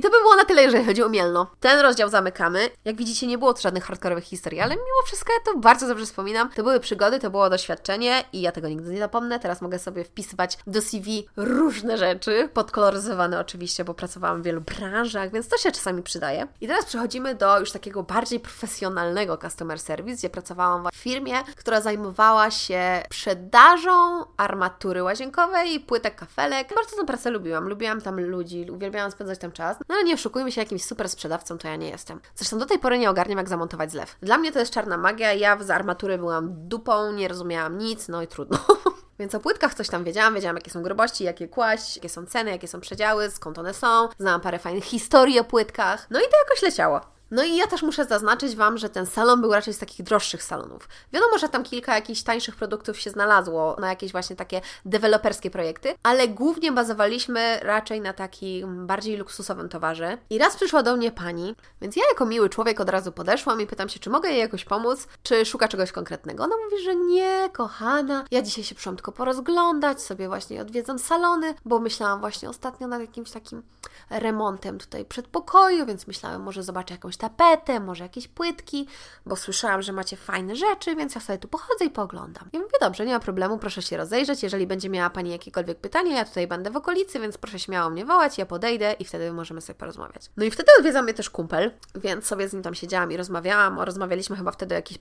I 0.01 0.03
to 0.03 0.09
by 0.09 0.19
było 0.19 0.35
na 0.35 0.45
tyle, 0.45 0.61
jeżeli 0.63 0.85
chodzi 0.85 1.03
o 1.03 1.09
Mielno. 1.09 1.47
Ten 1.59 1.79
rozdział 1.79 2.09
zamykamy. 2.09 2.69
Jak 2.85 2.95
widzicie, 2.95 3.27
nie 3.27 3.37
było 3.37 3.53
to 3.53 3.61
żadnych 3.61 3.83
hardkorowych 3.83 4.23
historii, 4.23 4.59
ale 4.59 4.69
mimo 4.69 5.05
wszystko 5.05 5.33
ja 5.33 5.53
to 5.53 5.59
bardzo 5.59 5.87
dobrze 5.87 6.05
wspominam. 6.05 6.49
To 6.49 6.63
były 6.63 6.79
przygody, 6.79 7.19
to 7.19 7.29
było 7.29 7.49
doświadczenie 7.49 8.23
i 8.33 8.41
ja 8.41 8.51
tego 8.51 8.67
nigdy 8.67 8.93
nie 8.93 8.99
zapomnę. 8.99 9.39
Teraz 9.39 9.61
mogę 9.61 9.79
sobie 9.79 10.03
wpisywać 10.03 10.57
do 10.67 10.81
CV 10.81 11.27
różne 11.37 11.97
rzeczy, 11.97 12.49
podkoloryzowane 12.53 13.39
oczywiście, 13.39 13.83
bo 13.83 13.93
pracowałam 13.93 14.41
w 14.41 14.45
wielu 14.45 14.61
branżach, 14.61 15.31
więc 15.31 15.47
to 15.47 15.57
się 15.57 15.71
czasami 15.71 16.03
przydaje. 16.03 16.47
I 16.61 16.67
teraz 16.67 16.85
przechodzimy 16.85 17.35
do 17.35 17.59
już 17.59 17.71
takiego 17.71 18.03
bardziej 18.03 18.39
profesjonalnego 18.39 19.37
customer 19.37 19.79
service, 19.79 20.17
gdzie 20.17 20.29
pracowałam 20.29 20.87
w 20.93 20.95
firmie, 20.95 21.43
która 21.55 21.81
zajmowała 21.81 22.51
się 22.51 23.03
sprzedażą 23.05 24.25
armatury 24.37 25.03
łazienkowej 25.03 25.73
i 25.73 25.79
płytek 25.79 26.15
kafelek. 26.15 26.75
Bardzo 26.75 26.97
tę 26.97 27.05
pracę 27.05 27.29
lubiłam. 27.29 27.69
Lubiłam 27.69 28.01
tam 28.01 28.19
ludzi, 28.19 28.65
uwielbiałam 28.71 29.11
spędzać 29.11 29.39
tam 29.39 29.51
czas. 29.51 29.77
No 29.91 29.97
ale 29.97 30.03
nie 30.03 30.13
oszukujmy 30.13 30.51
się, 30.51 30.61
jakimś 30.61 30.85
super 30.85 31.09
sprzedawcą 31.09 31.57
to 31.57 31.67
ja 31.67 31.75
nie 31.75 31.89
jestem. 31.89 32.19
Zresztą 32.35 32.59
do 32.59 32.65
tej 32.65 32.79
pory 32.79 32.99
nie 32.99 33.09
ogarniam, 33.09 33.37
jak 33.37 33.49
zamontować 33.49 33.91
zlew. 33.91 34.15
Dla 34.21 34.37
mnie 34.37 34.51
to 34.51 34.59
jest 34.59 34.73
czarna 34.73 34.97
magia. 34.97 35.33
Ja 35.33 35.63
z 35.63 35.69
armatury 35.69 36.17
byłam 36.17 36.67
dupą, 36.67 37.11
nie 37.11 37.27
rozumiałam 37.27 37.77
nic, 37.77 38.07
no 38.07 38.21
i 38.21 38.27
trudno. 38.27 38.57
Więc 39.19 39.35
o 39.35 39.39
płytkach 39.39 39.73
coś 39.73 39.89
tam 39.89 40.03
wiedziałam, 40.03 40.35
wiedziałam 40.35 40.55
jakie 40.55 40.71
są 40.71 40.83
grubości, 40.83 41.23
jakie 41.23 41.47
kłaść, 41.47 41.95
jakie 41.95 42.09
są 42.09 42.25
ceny, 42.25 42.51
jakie 42.51 42.67
są 42.67 42.81
przedziały, 42.81 43.29
skąd 43.29 43.57
one 43.57 43.73
są. 43.73 44.09
Znałam 44.19 44.41
parę 44.41 44.59
fajnych 44.59 44.83
historii 44.83 45.39
o 45.39 45.43
płytkach. 45.43 46.07
No 46.09 46.19
i 46.19 46.23
to 46.23 46.37
jakoś 46.43 46.61
leciało. 46.61 47.01
No 47.31 47.43
i 47.43 47.55
ja 47.55 47.67
też 47.67 47.81
muszę 47.81 48.05
zaznaczyć 48.05 48.55
Wam, 48.55 48.77
że 48.77 48.89
ten 48.89 49.05
salon 49.05 49.41
był 49.41 49.53
raczej 49.53 49.73
z 49.73 49.77
takich 49.77 50.05
droższych 50.05 50.43
salonów. 50.43 50.89
Wiadomo, 51.13 51.37
że 51.37 51.49
tam 51.49 51.63
kilka 51.63 51.95
jakichś 51.95 52.21
tańszych 52.21 52.55
produktów 52.55 52.99
się 52.99 53.09
znalazło 53.09 53.75
na 53.79 53.89
jakieś 53.89 54.11
właśnie 54.11 54.35
takie 54.35 54.61
deweloperskie 54.85 55.51
projekty, 55.51 55.95
ale 56.03 56.27
głównie 56.27 56.71
bazowaliśmy 56.71 57.59
raczej 57.61 58.01
na 58.01 58.13
takim 58.13 58.87
bardziej 58.87 59.17
luksusowym 59.17 59.69
towarze. 59.69 60.17
I 60.29 60.37
raz 60.37 60.55
przyszła 60.55 60.83
do 60.83 60.97
mnie 60.97 61.11
pani, 61.11 61.55
więc 61.81 61.95
ja 61.95 62.03
jako 62.09 62.25
miły 62.25 62.49
człowiek 62.49 62.79
od 62.79 62.89
razu 62.89 63.11
podeszłam 63.11 63.61
i 63.61 63.67
pytam 63.67 63.89
się, 63.89 63.99
czy 63.99 64.09
mogę 64.09 64.29
jej 64.29 64.39
jakoś 64.39 64.65
pomóc, 64.65 65.07
czy 65.23 65.45
szuka 65.45 65.67
czegoś 65.67 65.91
konkretnego. 65.91 66.43
Ona 66.43 66.55
mówi, 66.65 66.83
że 66.83 66.95
nie, 66.95 67.49
kochana, 67.53 68.25
ja 68.31 68.41
dzisiaj 68.41 68.63
się 68.63 68.75
przyszłam 68.75 68.95
tylko 68.95 69.11
porozglądać, 69.11 70.01
sobie 70.01 70.27
właśnie 70.27 70.61
odwiedzam 70.61 70.99
salony, 70.99 71.53
bo 71.65 71.79
myślałam 71.79 72.19
właśnie 72.19 72.49
ostatnio 72.49 72.87
nad 72.87 73.01
jakimś 73.01 73.31
takim 73.31 73.63
remontem 74.09 74.77
tutaj 74.77 75.05
przedpokoju, 75.05 75.85
więc 75.85 76.07
myślałam, 76.07 76.41
może 76.41 76.63
zobaczę 76.63 76.93
jakąś 76.93 77.17
tapetę, 77.21 77.79
może 77.79 78.03
jakieś 78.03 78.27
płytki, 78.27 78.87
bo 79.25 79.35
słyszałam, 79.35 79.81
że 79.81 79.93
macie 79.93 80.17
fajne 80.17 80.55
rzeczy, 80.55 80.95
więc 80.95 81.15
ja 81.15 81.21
sobie 81.21 81.39
tu 81.39 81.47
pochodzę 81.47 81.85
i 81.85 81.89
pooglądam. 81.89 82.49
Ja 82.53 82.59
mówię, 82.59 82.71
dobrze, 82.81 83.05
nie 83.05 83.13
ma 83.13 83.19
problemu, 83.19 83.57
proszę 83.57 83.81
się 83.81 83.97
rozejrzeć, 83.97 84.43
jeżeli 84.43 84.67
będzie 84.67 84.89
miała 84.89 85.09
Pani 85.09 85.31
jakiekolwiek 85.31 85.79
pytanie, 85.79 86.15
ja 86.15 86.25
tutaj 86.25 86.47
będę 86.47 86.71
w 86.71 86.77
okolicy, 86.77 87.19
więc 87.19 87.37
proszę 87.37 87.59
śmiało 87.59 87.89
mnie 87.89 88.05
wołać, 88.05 88.37
ja 88.37 88.45
podejdę 88.45 88.93
i 88.93 89.05
wtedy 89.05 89.33
możemy 89.33 89.61
sobie 89.61 89.79
porozmawiać. 89.79 90.29
No 90.37 90.45
i 90.45 90.51
wtedy 90.51 90.69
odwiedzał 90.79 91.03
mnie 91.03 91.13
też 91.13 91.29
kumpel, 91.29 91.71
więc 91.95 92.25
sobie 92.25 92.49
z 92.49 92.53
nim 92.53 92.63
tam 92.63 92.75
siedziałam 92.75 93.11
i 93.11 93.17
rozmawiałam, 93.17 93.79
rozmawialiśmy 93.79 94.35
chyba 94.35 94.51
wtedy 94.51 94.75
o 94.75 94.77
jakichś 94.77 94.99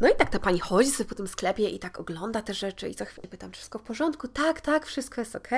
no 0.00 0.08
i 0.08 0.16
tak 0.16 0.30
ta 0.30 0.38
pani 0.38 0.60
chodzi 0.60 0.90
sobie 0.90 1.08
po 1.08 1.14
tym 1.14 1.28
sklepie 1.28 1.68
i 1.68 1.78
tak 1.78 2.00
ogląda 2.00 2.42
te 2.42 2.54
rzeczy 2.54 2.88
i 2.88 2.94
co 2.94 3.04
chwilę 3.04 3.28
pytam, 3.28 3.50
czy 3.50 3.56
wszystko 3.56 3.78
w 3.78 3.82
porządku? 3.82 4.28
Tak, 4.28 4.60
tak, 4.60 4.86
wszystko 4.86 5.20
jest 5.20 5.36
ok. 5.36 5.48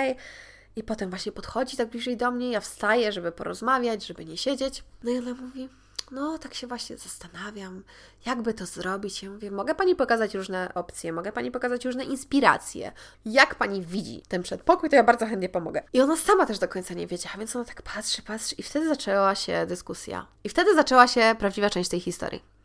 I 0.76 0.82
potem 0.82 1.10
właśnie 1.10 1.32
podchodzi 1.32 1.76
tak 1.76 1.88
bliżej 1.88 2.16
do 2.16 2.30
mnie, 2.30 2.50
ja 2.50 2.60
wstaję, 2.60 3.12
żeby 3.12 3.32
porozmawiać, 3.32 4.06
żeby 4.06 4.24
nie 4.24 4.36
siedzieć. 4.36 4.84
No 5.04 5.10
i 5.10 5.18
ona 5.18 5.34
mówi, 5.34 5.68
no 6.10 6.38
tak 6.38 6.54
się 6.54 6.66
właśnie 6.66 6.96
zastanawiam, 6.96 7.84
jakby 8.26 8.54
to 8.54 8.66
zrobić. 8.66 9.22
Ja 9.22 9.30
mówię, 9.30 9.50
mogę 9.50 9.74
Pani 9.74 9.94
pokazać 9.94 10.34
różne 10.34 10.74
opcje, 10.74 11.12
mogę 11.12 11.32
Pani 11.32 11.50
pokazać 11.50 11.84
różne 11.84 12.04
inspiracje. 12.04 12.92
Jak 13.24 13.54
Pani 13.54 13.82
widzi 13.82 14.22
ten 14.28 14.42
przedpokój, 14.42 14.90
to 14.90 14.96
ja 14.96 15.04
bardzo 15.04 15.26
chętnie 15.26 15.48
pomogę. 15.48 15.82
I 15.92 16.00
ona 16.00 16.16
sama 16.16 16.46
też 16.46 16.58
do 16.58 16.68
końca 16.68 16.94
nie 16.94 17.06
wiedziała, 17.06 17.36
więc 17.38 17.56
ona 17.56 17.64
tak 17.64 17.82
patrzy, 17.82 18.22
patrzy 18.22 18.54
i 18.54 18.62
wtedy 18.62 18.88
zaczęła 18.88 19.34
się 19.34 19.66
dyskusja. 19.66 20.26
I 20.44 20.48
wtedy 20.48 20.74
zaczęła 20.74 21.08
się 21.08 21.36
prawdziwa 21.38 21.70
część 21.70 21.90
tej 21.90 22.00
historii. 22.00 22.56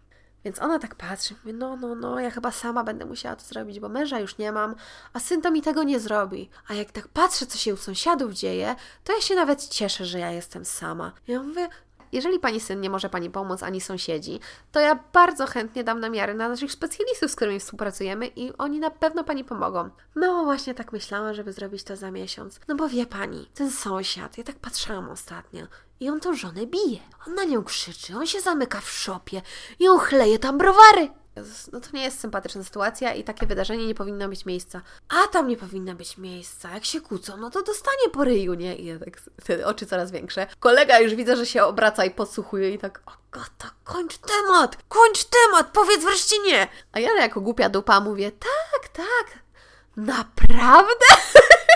Więc 0.45 0.61
ona 0.61 0.79
tak 0.79 0.95
patrzy, 0.95 1.33
mówi, 1.33 1.57
no, 1.57 1.77
no, 1.77 1.95
no, 1.95 2.19
ja 2.19 2.31
chyba 2.31 2.51
sama 2.51 2.83
będę 2.83 3.05
musiała 3.05 3.35
to 3.35 3.43
zrobić, 3.45 3.79
bo 3.79 3.89
męża 3.89 4.19
już 4.19 4.37
nie 4.37 4.51
mam, 4.51 4.75
a 5.13 5.19
syn 5.19 5.41
to 5.41 5.51
mi 5.51 5.61
tego 5.61 5.83
nie 5.83 5.99
zrobi. 5.99 6.49
A 6.67 6.73
jak 6.73 6.91
tak 6.91 7.07
patrzę, 7.07 7.45
co 7.45 7.57
się 7.57 7.73
u 7.73 7.77
sąsiadów 7.77 8.33
dzieje, 8.33 8.75
to 9.03 9.13
ja 9.13 9.21
się 9.21 9.35
nawet 9.35 9.67
cieszę, 9.67 10.05
że 10.05 10.19
ja 10.19 10.31
jestem 10.31 10.65
sama. 10.65 11.11
Ja 11.27 11.43
mówię, 11.43 11.69
jeżeli 12.11 12.39
pani 12.39 12.59
syn 12.59 12.81
nie 12.81 12.89
może 12.89 13.09
pani 13.09 13.29
pomóc, 13.29 13.63
ani 13.63 13.81
sąsiedzi, 13.81 14.39
to 14.71 14.79
ja 14.79 14.99
bardzo 15.13 15.47
chętnie 15.47 15.83
dam 15.83 15.99
namiary 15.99 16.33
na 16.33 16.49
naszych 16.49 16.71
specjalistów, 16.71 17.31
z 17.31 17.35
którymi 17.35 17.59
współpracujemy 17.59 18.27
i 18.27 18.53
oni 18.57 18.79
na 18.79 18.89
pewno 18.89 19.23
pani 19.23 19.43
pomogą. 19.43 19.89
No 20.15 20.43
właśnie 20.43 20.73
tak 20.73 20.91
myślałam, 20.91 21.33
żeby 21.33 21.53
zrobić 21.53 21.83
to 21.83 21.95
za 21.95 22.11
miesiąc. 22.11 22.59
No 22.67 22.75
bo 22.75 22.89
wie 22.89 23.05
pani, 23.05 23.49
ten 23.55 23.71
sąsiad, 23.71 24.37
ja 24.37 24.43
tak 24.43 24.55
patrzyłam 24.55 25.09
ostatnio 25.09 25.65
i 25.99 26.09
on 26.09 26.19
tą 26.19 26.33
żonę 26.33 26.65
bije. 26.65 26.99
On 27.27 27.35
na 27.35 27.43
nią 27.43 27.63
krzyczy, 27.63 28.15
on 28.15 28.27
się 28.27 28.41
zamyka 28.41 28.81
w 28.81 28.89
szopie 28.89 29.41
i 29.79 29.87
on 29.87 29.99
chleje 29.99 30.39
tam 30.39 30.57
browary. 30.57 31.20
No 31.71 31.79
to 31.79 31.87
nie 31.93 32.03
jest 32.03 32.19
sympatyczna 32.19 32.63
sytuacja 32.63 33.13
i 33.13 33.23
takie 33.23 33.47
wydarzenie 33.47 33.87
nie 33.87 33.95
powinno 33.95 34.27
mieć 34.27 34.45
miejsca. 34.45 34.81
A 35.09 35.27
tam 35.27 35.47
nie 35.47 35.57
powinno 35.57 35.95
być 35.95 36.17
miejsca. 36.17 36.73
Jak 36.73 36.85
się 36.85 37.01
kłócą, 37.01 37.37
no 37.37 37.49
to 37.49 37.63
dostanie 37.63 38.09
po 38.13 38.23
ryju, 38.23 38.53
nie? 38.53 38.75
I 38.75 38.85
ja 38.85 38.95
tak 38.99 39.21
oczy 39.65 39.85
coraz 39.85 40.11
większe. 40.11 40.47
Kolega 40.59 40.99
już 40.99 41.15
widzę, 41.15 41.37
że 41.37 41.45
się 41.45 41.63
obraca 41.63 42.05
i 42.05 42.11
podsłuchuje 42.11 42.73
i 42.73 42.77
tak, 42.77 43.01
o 43.05 43.11
gata, 43.31 43.71
kończ 43.83 44.17
temat, 44.17 44.77
kończ 44.89 45.23
temat, 45.23 45.67
powiedz 45.73 46.03
wreszcie 46.03 46.35
nie. 46.39 46.67
A 46.91 46.99
ja 46.99 47.15
jako 47.15 47.41
głupia 47.41 47.69
dupa 47.69 47.99
mówię, 47.99 48.31
tak, 48.31 48.89
tak, 48.89 49.39
naprawdę? 49.97 51.05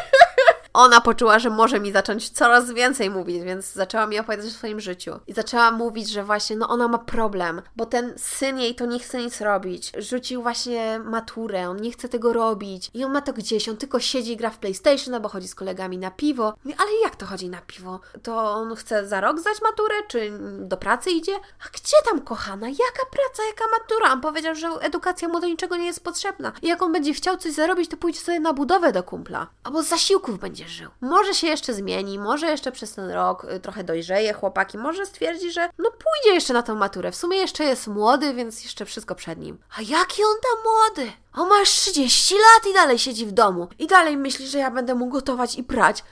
ona 0.75 1.01
poczuła, 1.01 1.39
że 1.39 1.49
może 1.49 1.79
mi 1.79 1.91
zacząć 1.91 2.29
coraz 2.29 2.71
więcej 2.71 3.09
mówić, 3.09 3.43
więc 3.43 3.73
zaczęła 3.73 4.07
mi 4.07 4.19
opowiadać 4.19 4.47
o 4.47 4.49
swoim 4.49 4.79
życiu. 4.79 5.19
I 5.27 5.33
zaczęła 5.33 5.71
mówić, 5.71 6.09
że 6.09 6.23
właśnie, 6.23 6.55
no 6.55 6.69
ona 6.69 6.87
ma 6.87 6.97
problem, 6.97 7.61
bo 7.75 7.85
ten 7.85 8.13
syn 8.17 8.59
jej 8.59 8.75
to 8.75 8.85
nie 8.85 8.99
chce 8.99 9.17
nic 9.17 9.41
robić. 9.41 9.91
Rzucił 9.97 10.41
właśnie 10.41 10.99
maturę, 10.99 11.69
on 11.69 11.77
nie 11.77 11.91
chce 11.91 12.09
tego 12.09 12.33
robić. 12.33 12.91
I 12.93 13.03
on 13.03 13.11
ma 13.11 13.21
to 13.21 13.33
gdzieś, 13.33 13.69
on 13.69 13.77
tylko 13.77 13.99
siedzi 13.99 14.31
i 14.31 14.37
gra 14.37 14.49
w 14.49 14.57
PlayStation, 14.57 15.13
albo 15.13 15.29
chodzi 15.29 15.47
z 15.47 15.55
kolegami 15.55 15.97
na 15.97 16.11
piwo. 16.11 16.53
Mówię, 16.63 16.75
ale 16.79 16.89
jak 17.03 17.15
to 17.15 17.25
chodzi 17.25 17.49
na 17.49 17.61
piwo? 17.61 17.99
To 18.23 18.51
on 18.51 18.75
chce 18.75 19.07
za 19.07 19.21
rok 19.21 19.39
zdać 19.39 19.61
maturę, 19.61 19.95
czy 20.07 20.31
do 20.59 20.77
pracy 20.77 21.11
idzie? 21.11 21.35
A 21.35 21.69
gdzie 21.73 21.97
tam, 22.09 22.21
kochana? 22.21 22.67
Jaka 22.67 23.05
praca, 23.11 23.43
jaka 23.47 23.65
matura? 23.79 24.13
On 24.13 24.21
powiedział, 24.21 24.55
że 24.55 24.67
edukacja 24.67 25.27
mu 25.27 25.39
do 25.39 25.47
niczego 25.47 25.77
nie 25.77 25.85
jest 25.85 26.03
potrzebna. 26.03 26.51
I 26.61 26.67
jak 26.67 26.81
on 26.81 26.91
będzie 26.91 27.13
chciał 27.13 27.37
coś 27.37 27.51
zarobić, 27.51 27.89
to 27.89 27.97
pójdzie 27.97 28.19
sobie 28.19 28.39
na 28.39 28.53
budowę 28.53 28.91
do 28.91 29.03
kumpla. 29.03 29.47
Albo 29.63 29.83
zasiłków 29.83 30.39
będzie 30.39 30.64
żył. 30.67 30.89
Może 31.01 31.33
się 31.33 31.47
jeszcze 31.47 31.73
zmieni, 31.73 32.19
może 32.19 32.47
jeszcze 32.47 32.71
przez 32.71 32.93
ten 32.93 33.11
rok 33.11 33.43
y, 33.43 33.59
trochę 33.59 33.83
dojrzeje 33.83 34.33
chłopaki, 34.33 34.77
może 34.77 35.05
stwierdzi, 35.05 35.51
że 35.51 35.69
no 35.77 35.91
pójdzie 35.91 36.35
jeszcze 36.35 36.53
na 36.53 36.63
tą 36.63 36.75
maturę. 36.75 37.11
W 37.11 37.15
sumie 37.15 37.37
jeszcze 37.37 37.63
jest 37.63 37.87
młody, 37.87 38.33
więc 38.33 38.63
jeszcze 38.63 38.85
wszystko 38.85 39.15
przed 39.15 39.39
nim. 39.39 39.57
A 39.77 39.81
jaki 39.81 40.23
on 40.23 40.35
tam 40.41 40.63
młody? 40.63 41.11
On 41.33 41.49
ma 41.49 41.59
już 41.59 41.69
30 41.69 42.35
lat 42.35 42.71
i 42.71 42.73
dalej 42.73 42.99
siedzi 42.99 43.25
w 43.25 43.31
domu. 43.31 43.67
I 43.79 43.87
dalej 43.87 44.17
myśli, 44.17 44.47
że 44.47 44.57
ja 44.57 44.71
będę 44.71 44.95
mu 44.95 45.09
gotować 45.09 45.55
i 45.55 45.63
prać. 45.63 46.03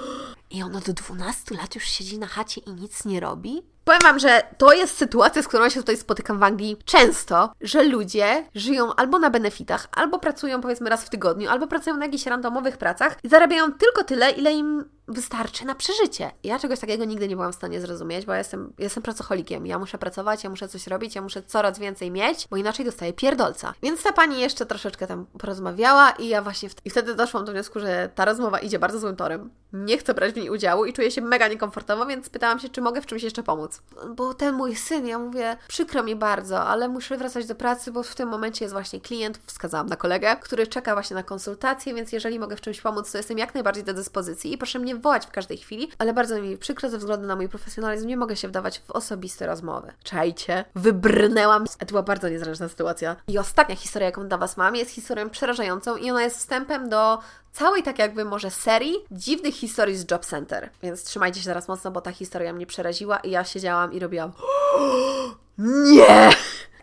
I 0.50 0.62
on 0.62 0.76
od 0.76 0.90
12 0.90 1.54
lat 1.54 1.74
już 1.74 1.84
siedzi 1.84 2.18
na 2.18 2.26
chacie 2.26 2.60
i 2.60 2.72
nic 2.72 3.04
nie 3.04 3.20
robi? 3.20 3.71
Powiem 3.84 4.00
Wam, 4.02 4.18
że 4.18 4.42
to 4.58 4.72
jest 4.72 4.96
sytuacja, 4.96 5.42
z 5.42 5.48
którą 5.48 5.68
się 5.68 5.80
tutaj 5.80 5.96
spotykam 5.96 6.38
w 6.38 6.42
Anglii 6.42 6.76
często, 6.84 7.52
że 7.60 7.82
ludzie 7.82 8.44
żyją 8.54 8.94
albo 8.94 9.18
na 9.18 9.30
benefitach, 9.30 9.88
albo 9.96 10.18
pracują 10.18 10.60
powiedzmy 10.60 10.90
raz 10.90 11.04
w 11.04 11.10
tygodniu, 11.10 11.50
albo 11.50 11.66
pracują 11.66 11.96
na 11.96 12.04
jakichś 12.04 12.26
randomowych 12.26 12.76
pracach 12.76 13.16
i 13.22 13.28
zarabiają 13.28 13.72
tylko 13.72 14.04
tyle, 14.04 14.30
ile 14.30 14.52
im 14.52 14.84
wystarczy 15.08 15.64
na 15.64 15.74
przeżycie. 15.74 16.30
Ja 16.44 16.58
czegoś 16.58 16.80
takiego 16.80 17.04
nigdy 17.04 17.28
nie 17.28 17.36
byłam 17.36 17.52
w 17.52 17.54
stanie 17.54 17.80
zrozumieć, 17.80 18.26
bo 18.26 18.32
ja 18.32 18.38
jestem, 18.38 18.72
jestem 18.78 19.02
pracocholikiem. 19.02 19.66
Ja 19.66 19.78
muszę 19.78 19.98
pracować, 19.98 20.44
ja 20.44 20.50
muszę 20.50 20.68
coś 20.68 20.86
robić, 20.86 21.14
ja 21.14 21.22
muszę 21.22 21.42
coraz 21.42 21.78
więcej 21.78 22.10
mieć, 22.10 22.48
bo 22.50 22.56
inaczej 22.56 22.84
dostaję 22.84 23.12
pierdolca. 23.12 23.74
Więc 23.82 24.02
ta 24.02 24.12
pani 24.12 24.40
jeszcze 24.40 24.66
troszeczkę 24.66 25.06
tam 25.06 25.26
porozmawiała 25.38 26.10
i 26.10 26.28
ja 26.28 26.42
właśnie 26.42 26.68
w... 26.68 26.74
i 26.84 26.90
wtedy 26.90 27.14
doszłam 27.14 27.44
do 27.44 27.52
wniosku, 27.52 27.80
że 27.80 28.10
ta 28.14 28.24
rozmowa 28.24 28.58
idzie 28.58 28.78
bardzo 28.78 28.98
złym 28.98 29.16
torem. 29.16 29.50
Nie 29.72 29.98
chcę 29.98 30.14
brać 30.14 30.32
w 30.32 30.36
niej 30.36 30.50
udziału 30.50 30.84
i 30.84 30.92
czuję 30.92 31.10
się 31.10 31.20
mega 31.20 31.48
niekomfortowo, 31.48 32.06
więc 32.06 32.28
pytałam 32.28 32.58
się, 32.58 32.68
czy 32.68 32.80
mogę 32.80 33.00
w 33.00 33.06
czymś 33.06 33.22
jeszcze 33.22 33.42
pomóc. 33.42 33.82
Bo 34.16 34.34
ten 34.34 34.54
mój 34.54 34.76
syn, 34.76 35.06
ja 35.06 35.18
mówię, 35.18 35.56
przykro 35.68 36.02
mi 36.02 36.16
bardzo, 36.16 36.64
ale 36.64 36.88
muszę 36.88 37.16
wracać 37.16 37.46
do 37.46 37.54
pracy, 37.54 37.92
bo 37.92 38.02
w 38.02 38.14
tym 38.14 38.28
momencie 38.28 38.64
jest 38.64 38.72
właśnie 38.72 39.00
klient, 39.00 39.40
wskazałam 39.46 39.86
na 39.86 39.96
kolegę, 39.96 40.36
który 40.36 40.66
czeka 40.66 40.94
właśnie 40.94 41.14
na 41.14 41.22
konsultację, 41.22 41.94
więc 41.94 42.12
jeżeli 42.12 42.38
mogę 42.38 42.56
w 42.56 42.60
czymś 42.60 42.80
pomóc, 42.80 43.12
to 43.12 43.18
jestem 43.18 43.38
jak 43.38 43.54
najbardziej 43.54 43.84
do 43.84 43.94
dyspozycji 43.94 44.52
i 44.52 44.58
proszę 44.58 44.78
mnie 44.78 44.96
wołać 45.02 45.26
w 45.26 45.30
każdej 45.30 45.58
chwili, 45.58 45.90
ale 45.98 46.12
bardzo 46.12 46.40
mi 46.40 46.56
przykro 46.56 46.90
ze 46.90 46.98
względu 46.98 47.26
na 47.26 47.36
mój 47.36 47.48
profesjonalizm, 47.48 48.06
nie 48.06 48.16
mogę 48.16 48.36
się 48.36 48.48
wdawać 48.48 48.78
w 48.86 48.90
osobiste 48.90 49.46
rozmowy. 49.46 49.92
Czajcie, 50.02 50.64
wybrnęłam. 50.74 51.66
To 51.78 51.86
była 51.86 52.02
bardzo 52.02 52.28
niezręczna 52.28 52.68
sytuacja. 52.68 53.16
I 53.28 53.38
ostatnia 53.38 53.76
historia, 53.76 54.06
jaką 54.06 54.28
dla 54.28 54.38
Was 54.38 54.56
mam, 54.56 54.76
jest 54.76 54.90
historią 54.90 55.30
przerażającą 55.30 55.96
i 55.96 56.10
ona 56.10 56.22
jest 56.22 56.36
wstępem 56.36 56.88
do 56.88 57.18
całej 57.52 57.82
tak 57.82 57.98
jakby 57.98 58.24
może 58.24 58.50
serii 58.50 58.94
dziwnych 59.10 59.54
historii 59.54 59.96
z 59.96 60.10
Job 60.10 60.24
Center. 60.26 60.70
Więc 60.82 61.04
trzymajcie 61.04 61.40
się 61.40 61.46
teraz 61.46 61.68
mocno, 61.68 61.90
bo 61.90 62.00
ta 62.00 62.12
historia 62.12 62.52
mnie 62.52 62.66
przeraziła 62.66 63.18
i 63.18 63.30
ja 63.30 63.44
siedziałam 63.44 63.92
i 63.92 63.98
robiłam 63.98 64.32
Nie! 65.58 66.30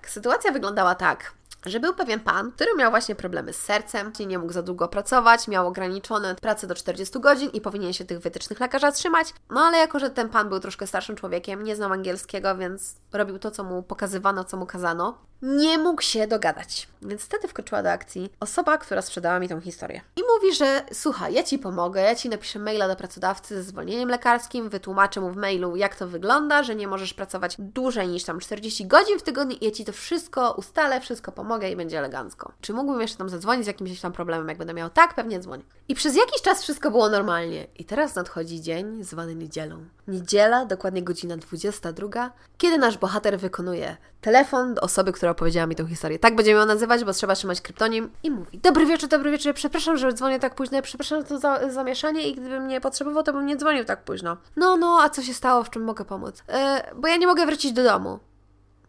Sytuacja 0.08 0.52
wyglądała 0.52 0.96
tak. 0.96 1.32
Że 1.66 1.80
był 1.80 1.94
pewien 1.94 2.20
pan, 2.20 2.52
który 2.52 2.76
miał 2.78 2.92
właśnie 2.92 3.16
problemy 3.16 3.54
z 3.54 3.62
sercem, 3.62 4.12
nie 4.28 4.40
mógł 4.40 4.54
za 4.54 4.62
długo 4.62 4.88
pracować, 4.88 5.48
miał 5.48 5.68
ograniczone 5.68 6.36
pracę 6.36 6.68
do 6.68 6.76
40 6.76 7.20
godzin 7.20 7.50
i 7.54 7.62
powinien 7.62 7.94
się 7.94 8.06
tych 8.06 8.20
wytycznych 8.20 8.60
lekarza 8.60 8.92
trzymać. 8.92 9.34
No 9.50 9.62
ale 9.62 9.78
jako, 9.78 10.00
że 10.00 10.10
ten 10.10 10.30
pan 10.30 10.50
był 10.50 10.60
troszkę 10.60 10.88
starszym 10.88 11.16
człowiekiem, 11.16 11.64
nie 11.64 11.76
znał 11.76 11.94
angielskiego, 11.94 12.56
więc 12.56 12.96
robił 13.14 13.40
to, 13.40 13.52
co 13.52 13.64
mu 13.64 13.84
pokazywano, 13.84 14.44
co 14.44 14.58
mu 14.58 14.66
kazano, 14.66 15.18
nie 15.42 15.78
mógł 15.78 16.02
się 16.02 16.28
dogadać. 16.28 16.88
Więc 17.02 17.22
wtedy 17.22 17.48
wkroczyła 17.48 17.84
do 17.84 17.92
akcji 17.92 18.34
osoba, 18.40 18.78
która 18.78 19.02
sprzedała 19.02 19.40
mi 19.40 19.50
tą 19.50 19.62
historię. 19.62 20.02
I 20.16 20.22
mówi, 20.36 20.56
że 20.56 20.82
słuchaj, 20.94 21.34
ja 21.34 21.44
Ci 21.44 21.60
pomogę, 21.60 22.02
ja 22.02 22.16
Ci 22.16 22.30
napiszę 22.30 22.60
maila 22.60 22.88
do 22.88 22.96
pracodawcy 22.96 23.56
ze 23.56 23.64
zwolnieniem 23.64 24.10
lekarskim, 24.10 24.70
wytłumaczę 24.70 25.22
mu 25.22 25.32
w 25.32 25.36
mailu, 25.36 25.76
jak 25.76 25.96
to 25.96 26.08
wygląda, 26.08 26.64
że 26.64 26.76
nie 26.76 26.88
możesz 26.88 27.14
pracować 27.14 27.56
dłużej 27.60 28.08
niż 28.08 28.24
tam 28.24 28.40
40 28.40 28.88
godzin 28.88 29.20
w 29.20 29.24
tygodniu 29.24 29.58
i 29.62 29.66
ja 29.66 29.72
Ci 29.72 29.86
to 29.86 29.94
wszystko 29.94 30.52
ustalę, 30.52 31.02
wszystko 31.02 31.32
pomogę 31.32 31.49
i 31.72 31.76
będzie 31.76 32.00
elegancko. 32.00 32.52
Czy 32.62 32.74
mógłbym 32.74 33.02
jeszcze 33.02 33.18
tam 33.18 33.30
zadzwonić 33.30 33.64
z 33.64 33.68
jakimś 33.68 34.02
tam 34.02 34.12
problemem, 34.12 34.48
jak 34.48 34.58
będę 34.58 34.74
miał? 34.74 34.90
Tak, 34.90 35.16
pewnie 35.16 35.40
dzwoń. 35.40 35.64
I 35.88 35.96
przez 35.96 36.16
jakiś 36.16 36.42
czas 36.42 36.64
wszystko 36.64 36.92
było 36.92 37.10
normalnie. 37.10 37.68
I 37.76 37.86
teraz 37.86 38.16
nadchodzi 38.16 38.62
dzień 38.62 39.04
zwany 39.04 39.36
niedzielą. 39.36 39.86
Niedziela, 40.08 40.66
dokładnie 40.66 41.04
godzina 41.04 41.38
22, 41.38 42.32
kiedy 42.58 42.78
nasz 42.78 42.98
bohater 42.98 43.40
wykonuje 43.40 43.98
telefon 44.22 44.74
do 44.74 44.82
osoby, 44.82 45.12
która 45.12 45.32
opowiedziała 45.32 45.68
mi 45.68 45.76
tą 45.76 45.88
historię. 45.88 46.20
Tak 46.20 46.36
będziemy 46.36 46.60
ją 46.60 46.66
nazywać, 46.66 47.04
bo 47.04 47.14
trzeba 47.14 47.36
trzymać 47.36 47.62
kryptonim. 47.62 48.10
I 48.24 48.32
mówi: 48.32 48.60
Dobry 48.60 48.86
wieczór, 48.86 49.10
dobry 49.10 49.32
wieczór, 49.32 49.54
przepraszam, 49.54 49.98
że 49.98 50.14
dzwonię 50.14 50.40
tak 50.40 50.56
późno, 50.56 50.82
przepraszam 50.82 51.26
za 51.26 51.38
za, 51.38 51.72
zamieszanie 51.72 52.28
i 52.28 52.36
gdybym 52.36 52.64
mnie 52.64 52.82
potrzebował, 52.82 53.24
to 53.24 53.34
bym 53.34 53.46
nie 53.46 53.58
dzwonił 53.58 53.86
tak 53.86 54.04
późno. 54.04 54.38
No, 54.56 54.78
no, 54.78 55.00
a 55.02 55.10
co 55.10 55.22
się 55.24 55.34
stało, 55.34 55.64
w 55.64 55.70
czym 55.70 55.84
mogę 55.84 56.06
pomóc? 56.06 56.44
E, 56.48 56.92
bo 56.96 57.08
ja 57.08 57.18
nie 57.18 57.28
mogę 57.28 57.46
wrócić 57.46 57.74
do 57.74 57.84
domu. 57.84 58.20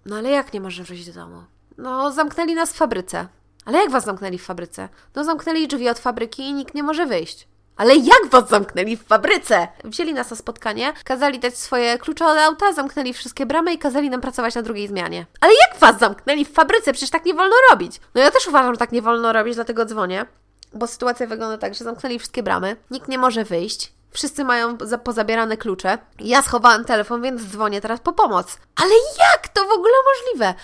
No 0.07 0.17
ale 0.17 0.31
jak 0.31 0.53
nie 0.53 0.61
możesz 0.61 0.87
wrócić 0.87 1.07
do 1.07 1.21
domu? 1.21 1.43
No, 1.81 2.13
zamknęli 2.13 2.55
nas 2.55 2.73
w 2.73 2.77
fabryce. 2.77 3.29
Ale 3.65 3.79
jak 3.79 3.91
was 3.91 4.05
zamknęli 4.05 4.39
w 4.39 4.45
fabryce? 4.45 4.89
No, 5.15 5.25
zamknęli 5.25 5.69
drzwi 5.69 5.89
od 5.89 5.99
fabryki 5.99 6.43
i 6.43 6.53
nikt 6.53 6.75
nie 6.75 6.83
może 6.83 7.07
wyjść. 7.07 7.49
Ale 7.77 7.97
jak 7.97 8.27
was 8.31 8.49
zamknęli 8.49 8.97
w 8.97 9.07
fabryce? 9.07 9.69
Wzięli 9.85 10.15
nas 10.15 10.31
na 10.31 10.37
spotkanie, 10.37 10.93
kazali 11.05 11.39
dać 11.39 11.59
swoje 11.59 11.99
klucze 11.99 12.27
od 12.27 12.39
auta, 12.39 12.73
zamknęli 12.73 13.13
wszystkie 13.13 13.47
bramy 13.47 13.73
i 13.73 13.79
kazali 13.79 14.11
nam 14.11 14.21
pracować 14.21 14.55
na 14.55 14.63
drugiej 14.63 14.89
zmianie. 14.89 15.27
Ale 15.41 15.53
jak 15.53 15.81
was 15.81 15.99
zamknęli 15.99 16.45
w 16.45 16.53
fabryce? 16.53 16.93
Przecież 16.93 17.11
tak 17.11 17.25
nie 17.25 17.35
wolno 17.35 17.55
robić. 17.71 18.01
No 18.15 18.21
ja 18.21 18.31
też 18.31 18.49
uważam, 18.49 18.75
że 18.75 18.79
tak 18.79 18.93
nie 18.93 19.03
wolno 19.03 19.33
robić, 19.33 19.55
dlatego 19.55 19.85
dzwonię. 19.85 20.27
Bo 20.75 20.87
sytuacja 20.87 21.27
wygląda 21.27 21.59
tak, 21.59 21.75
że 21.75 21.85
zamknęli 21.85 22.19
wszystkie 22.19 22.43
bramy, 22.43 22.77
nikt 22.91 23.09
nie 23.09 23.19
może 23.19 23.45
wyjść, 23.45 23.93
Wszyscy 24.13 24.45
mają 24.45 24.79
za, 24.81 24.99
pozabierane 24.99 25.57
klucze. 25.57 25.99
Ja 26.19 26.43
schowałam 26.43 26.85
telefon, 26.85 27.23
więc 27.23 27.43
dzwonię 27.43 27.81
teraz 27.81 28.01
po 28.01 28.13
pomoc. 28.13 28.59
Ale 28.77 28.91
jak 29.19 29.49
to 29.49 29.65
w 29.65 29.73
ogóle 29.73 29.93
możliwe? 30.15 30.55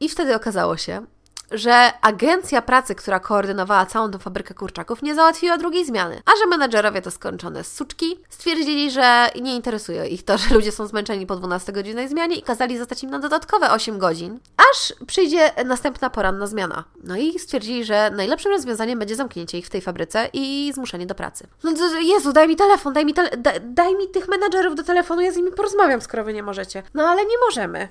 I 0.00 0.08
wtedy 0.08 0.34
okazało 0.34 0.76
się, 0.76 1.06
że 1.50 1.92
agencja 2.00 2.62
pracy, 2.62 2.94
która 2.94 3.20
koordynowała 3.20 3.86
całą 3.86 4.10
tą 4.10 4.18
fabrykę 4.18 4.54
kurczaków, 4.54 5.02
nie 5.02 5.14
załatwiła 5.14 5.58
drugiej 5.58 5.84
zmiany, 5.84 6.22
a 6.26 6.30
że 6.38 6.46
menadżerowie 6.46 7.02
to 7.02 7.10
skończone 7.10 7.64
suczki 7.64 8.18
stwierdzili, 8.28 8.90
że 8.90 9.28
nie 9.42 9.56
interesuje 9.56 10.06
ich 10.06 10.24
to, 10.24 10.38
że 10.38 10.54
ludzie 10.54 10.72
są 10.72 10.86
zmęczeni 10.86 11.26
po 11.26 11.36
12-godzinnej 11.36 12.08
zmianie 12.08 12.36
i 12.36 12.42
kazali 12.42 12.78
zostać 12.78 13.02
im 13.02 13.10
na 13.10 13.18
dodatkowe 13.18 13.70
8 13.70 13.98
godzin, 13.98 14.38
aż 14.56 14.92
przyjdzie 15.06 15.50
następna 15.64 16.10
poranna 16.10 16.46
zmiana. 16.46 16.84
No 17.04 17.16
i 17.16 17.38
stwierdzili, 17.38 17.84
że 17.84 18.10
najlepszym 18.10 18.52
rozwiązaniem 18.52 18.98
będzie 18.98 19.16
zamknięcie 19.16 19.58
ich 19.58 19.66
w 19.66 19.70
tej 19.70 19.80
fabryce 19.80 20.28
i 20.32 20.72
zmuszenie 20.74 21.06
do 21.06 21.14
pracy. 21.14 21.46
No 21.64 21.70
Jezu, 22.00 22.32
daj 22.32 22.48
mi 22.48 22.56
telefon, 22.56 22.92
daj 22.92 23.04
mi, 23.04 23.14
daj, 23.14 23.28
daj 23.60 23.94
mi 23.96 24.08
tych 24.08 24.28
menadżerów 24.28 24.74
do 24.74 24.82
telefonu, 24.82 25.20
ja 25.20 25.32
z 25.32 25.36
nimi 25.36 25.52
porozmawiam, 25.52 26.00
skoro 26.00 26.24
wy 26.24 26.32
nie 26.32 26.42
możecie. 26.42 26.82
No 26.94 27.02
ale 27.02 27.26
nie 27.26 27.38
możemy. 27.48 27.88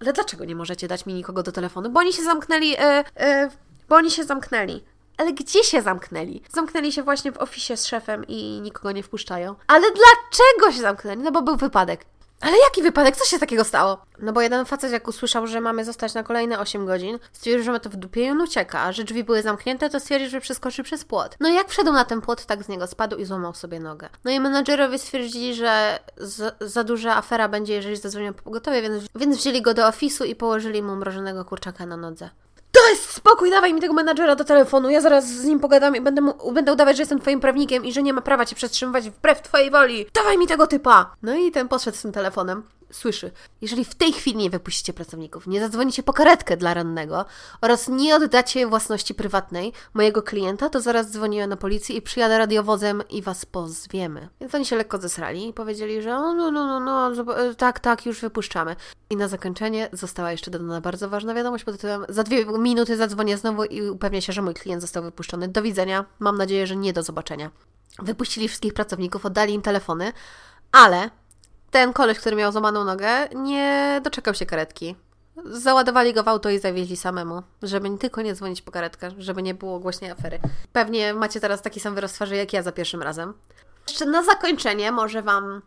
Ale 0.00 0.12
dlaczego 0.12 0.44
nie 0.44 0.56
możecie 0.56 0.88
dać 0.88 1.06
mi 1.06 1.14
nikogo 1.14 1.42
do 1.42 1.52
telefonu? 1.52 1.90
Bo 1.90 2.00
oni 2.00 2.12
się 2.12 2.22
zamknęli, 2.22 2.68
yy, 2.68 2.76
yy, 2.76 3.50
bo 3.88 3.96
oni 3.96 4.10
się 4.10 4.24
zamknęli. 4.24 4.84
Ale 5.18 5.32
gdzie 5.32 5.64
się 5.64 5.82
zamknęli? 5.82 6.42
Zamknęli 6.52 6.92
się 6.92 7.02
właśnie 7.02 7.32
w 7.32 7.36
oficie 7.36 7.76
z 7.76 7.86
szefem 7.86 8.24
i 8.28 8.60
nikogo 8.60 8.92
nie 8.92 9.02
wpuszczają. 9.02 9.54
Ale 9.66 9.86
dlaczego 9.90 10.72
się 10.72 10.80
zamknęli? 10.80 11.22
No 11.22 11.32
bo 11.32 11.42
był 11.42 11.56
wypadek. 11.56 12.04
Ale 12.40 12.56
jaki 12.64 12.82
wypadek? 12.82 13.16
Co 13.16 13.24
się 13.24 13.38
takiego 13.38 13.64
stało? 13.64 13.98
No 14.18 14.32
bo 14.32 14.40
jeden 14.40 14.66
facet 14.66 14.92
jak 14.92 15.08
usłyszał, 15.08 15.46
że 15.46 15.60
mamy 15.60 15.84
zostać 15.84 16.14
na 16.14 16.22
kolejne 16.22 16.58
8 16.58 16.86
godzin, 16.86 17.18
stwierdził, 17.32 17.64
że 17.64 17.72
ma 17.72 17.78
to 17.78 17.90
w 17.90 17.96
dupie 17.96 18.24
i 18.24 18.30
on 18.30 18.40
ucieka, 18.40 18.80
a 18.80 18.92
że 18.92 19.04
drzwi 19.04 19.24
były 19.24 19.42
zamknięte, 19.42 19.90
to 19.90 20.00
stwierdził, 20.00 20.30
że 20.30 20.40
przeskoczy 20.40 20.82
przez 20.82 21.04
płot. 21.04 21.36
No 21.40 21.48
i 21.48 21.54
jak 21.54 21.68
wszedł 21.68 21.92
na 21.92 22.04
ten 22.04 22.20
płot, 22.20 22.46
tak 22.46 22.62
z 22.62 22.68
niego 22.68 22.86
spadł 22.86 23.16
i 23.16 23.24
złamał 23.24 23.54
sobie 23.54 23.80
nogę. 23.80 24.08
No 24.24 24.30
i 24.30 24.40
menadżerowie 24.40 24.98
stwierdzili, 24.98 25.54
że 25.54 25.98
za, 26.16 26.52
za 26.60 26.84
duża 26.84 27.16
afera 27.16 27.48
będzie, 27.48 27.74
jeżeli 27.74 27.96
zadzwonią 27.96 28.34
po 28.34 28.42
pogotowie, 28.42 28.82
więc, 28.82 29.04
więc 29.14 29.36
wzięli 29.36 29.62
go 29.62 29.74
do 29.74 29.86
ofisu 29.86 30.24
i 30.24 30.34
położyli 30.34 30.82
mu 30.82 30.96
mrożonego 30.96 31.44
kurczaka 31.44 31.86
na 31.86 31.96
nodze. 31.96 32.30
To 32.72 32.88
jest 32.88 33.10
spokój, 33.10 33.50
dawaj 33.50 33.74
mi 33.74 33.80
tego 33.80 33.94
menadżera 33.94 34.36
do 34.36 34.44
telefonu, 34.44 34.90
ja 34.90 35.00
zaraz 35.00 35.28
z 35.28 35.44
nim 35.44 35.60
pogadam 35.60 35.96
i 35.96 36.00
będę, 36.00 36.20
mu, 36.20 36.52
będę 36.52 36.72
udawać, 36.72 36.96
że 36.96 37.02
jestem 37.02 37.20
twoim 37.20 37.40
prawnikiem 37.40 37.84
i 37.84 37.92
że 37.92 38.02
nie 38.02 38.12
ma 38.12 38.20
prawa 38.20 38.46
cię 38.46 38.56
przetrzymywać 38.56 39.10
wbrew 39.10 39.42
twojej 39.42 39.70
woli. 39.70 40.06
Dawaj 40.14 40.38
mi 40.38 40.46
tego 40.46 40.66
typa! 40.66 41.14
No 41.22 41.34
i 41.34 41.52
ten 41.52 41.68
poszedł 41.68 41.96
z 41.96 42.02
tym 42.02 42.12
telefonem 42.12 42.62
słyszy. 42.90 43.30
Jeżeli 43.60 43.84
w 43.84 43.94
tej 43.94 44.12
chwili 44.12 44.36
nie 44.36 44.50
wypuścicie 44.50 44.92
pracowników, 44.92 45.46
nie 45.46 45.60
zadzwonicie 45.60 46.02
po 46.02 46.12
karetkę 46.12 46.56
dla 46.56 46.74
rannego 46.74 47.24
oraz 47.60 47.88
nie 47.88 48.16
oddacie 48.16 48.66
własności 48.66 49.14
prywatnej 49.14 49.72
mojego 49.94 50.22
klienta, 50.22 50.70
to 50.70 50.80
zaraz 50.80 51.10
dzwonię 51.10 51.46
na 51.46 51.56
policję 51.56 51.96
i 51.96 52.02
przyjadę 52.02 52.38
radiowozem 52.38 53.02
i 53.10 53.22
was 53.22 53.46
pozwiemy. 53.46 54.28
Więc 54.40 54.54
oni 54.54 54.64
się 54.64 54.76
lekko 54.76 54.98
zesrali 54.98 55.48
i 55.48 55.52
powiedzieli, 55.52 56.02
że 56.02 56.10
no, 56.10 56.34
no, 56.34 56.50
no, 56.50 56.80
no, 56.80 57.24
tak, 57.54 57.80
tak, 57.80 58.06
już 58.06 58.20
wypuszczamy. 58.20 58.76
I 59.10 59.16
na 59.16 59.28
zakończenie 59.28 59.88
została 59.92 60.32
jeszcze 60.32 60.50
dodana 60.50 60.80
bardzo 60.80 61.08
ważna 61.08 61.34
wiadomość 61.34 61.64
pod 61.64 61.74
tytułem 61.74 62.04
za 62.08 62.22
dwie 62.22 62.44
minuty 62.58 62.96
zadzwonię 62.96 63.36
znowu 63.36 63.64
i 63.64 63.82
upewnię 63.82 64.22
się, 64.22 64.32
że 64.32 64.42
mój 64.42 64.54
klient 64.54 64.82
został 64.82 65.02
wypuszczony. 65.02 65.48
Do 65.48 65.62
widzenia. 65.62 66.04
Mam 66.18 66.38
nadzieję, 66.38 66.66
że 66.66 66.76
nie 66.76 66.92
do 66.92 67.02
zobaczenia. 67.02 67.50
Wypuścili 67.98 68.48
wszystkich 68.48 68.74
pracowników, 68.74 69.26
oddali 69.26 69.54
im 69.54 69.62
telefony, 69.62 70.12
ale 70.72 71.10
ten 71.70 71.92
koleś, 71.92 72.18
który 72.18 72.36
miał 72.36 72.52
złamaną 72.52 72.84
nogę, 72.84 73.28
nie 73.34 74.00
doczekał 74.04 74.34
się 74.34 74.46
karetki. 74.46 74.96
Załadowali 75.44 76.14
go 76.14 76.22
w 76.22 76.28
auto 76.28 76.50
i 76.50 76.58
zawieźli 76.58 76.96
samemu, 76.96 77.42
żeby 77.62 77.98
tylko 77.98 78.22
nie 78.22 78.34
dzwonić 78.34 78.62
po 78.62 78.70
karetkę, 78.72 79.10
żeby 79.18 79.42
nie 79.42 79.54
było 79.54 79.78
głośnej 79.78 80.10
afery. 80.10 80.38
Pewnie 80.72 81.14
macie 81.14 81.40
teraz 81.40 81.62
taki 81.62 81.80
sam 81.80 81.94
wyraz 81.94 82.12
twarzy 82.12 82.36
jak 82.36 82.52
ja 82.52 82.62
za 82.62 82.72
pierwszym 82.72 83.02
razem. 83.02 83.34
Jeszcze 83.88 84.06
na 84.06 84.22
zakończenie 84.22 84.92
może 84.92 85.22
Wam 85.22 85.62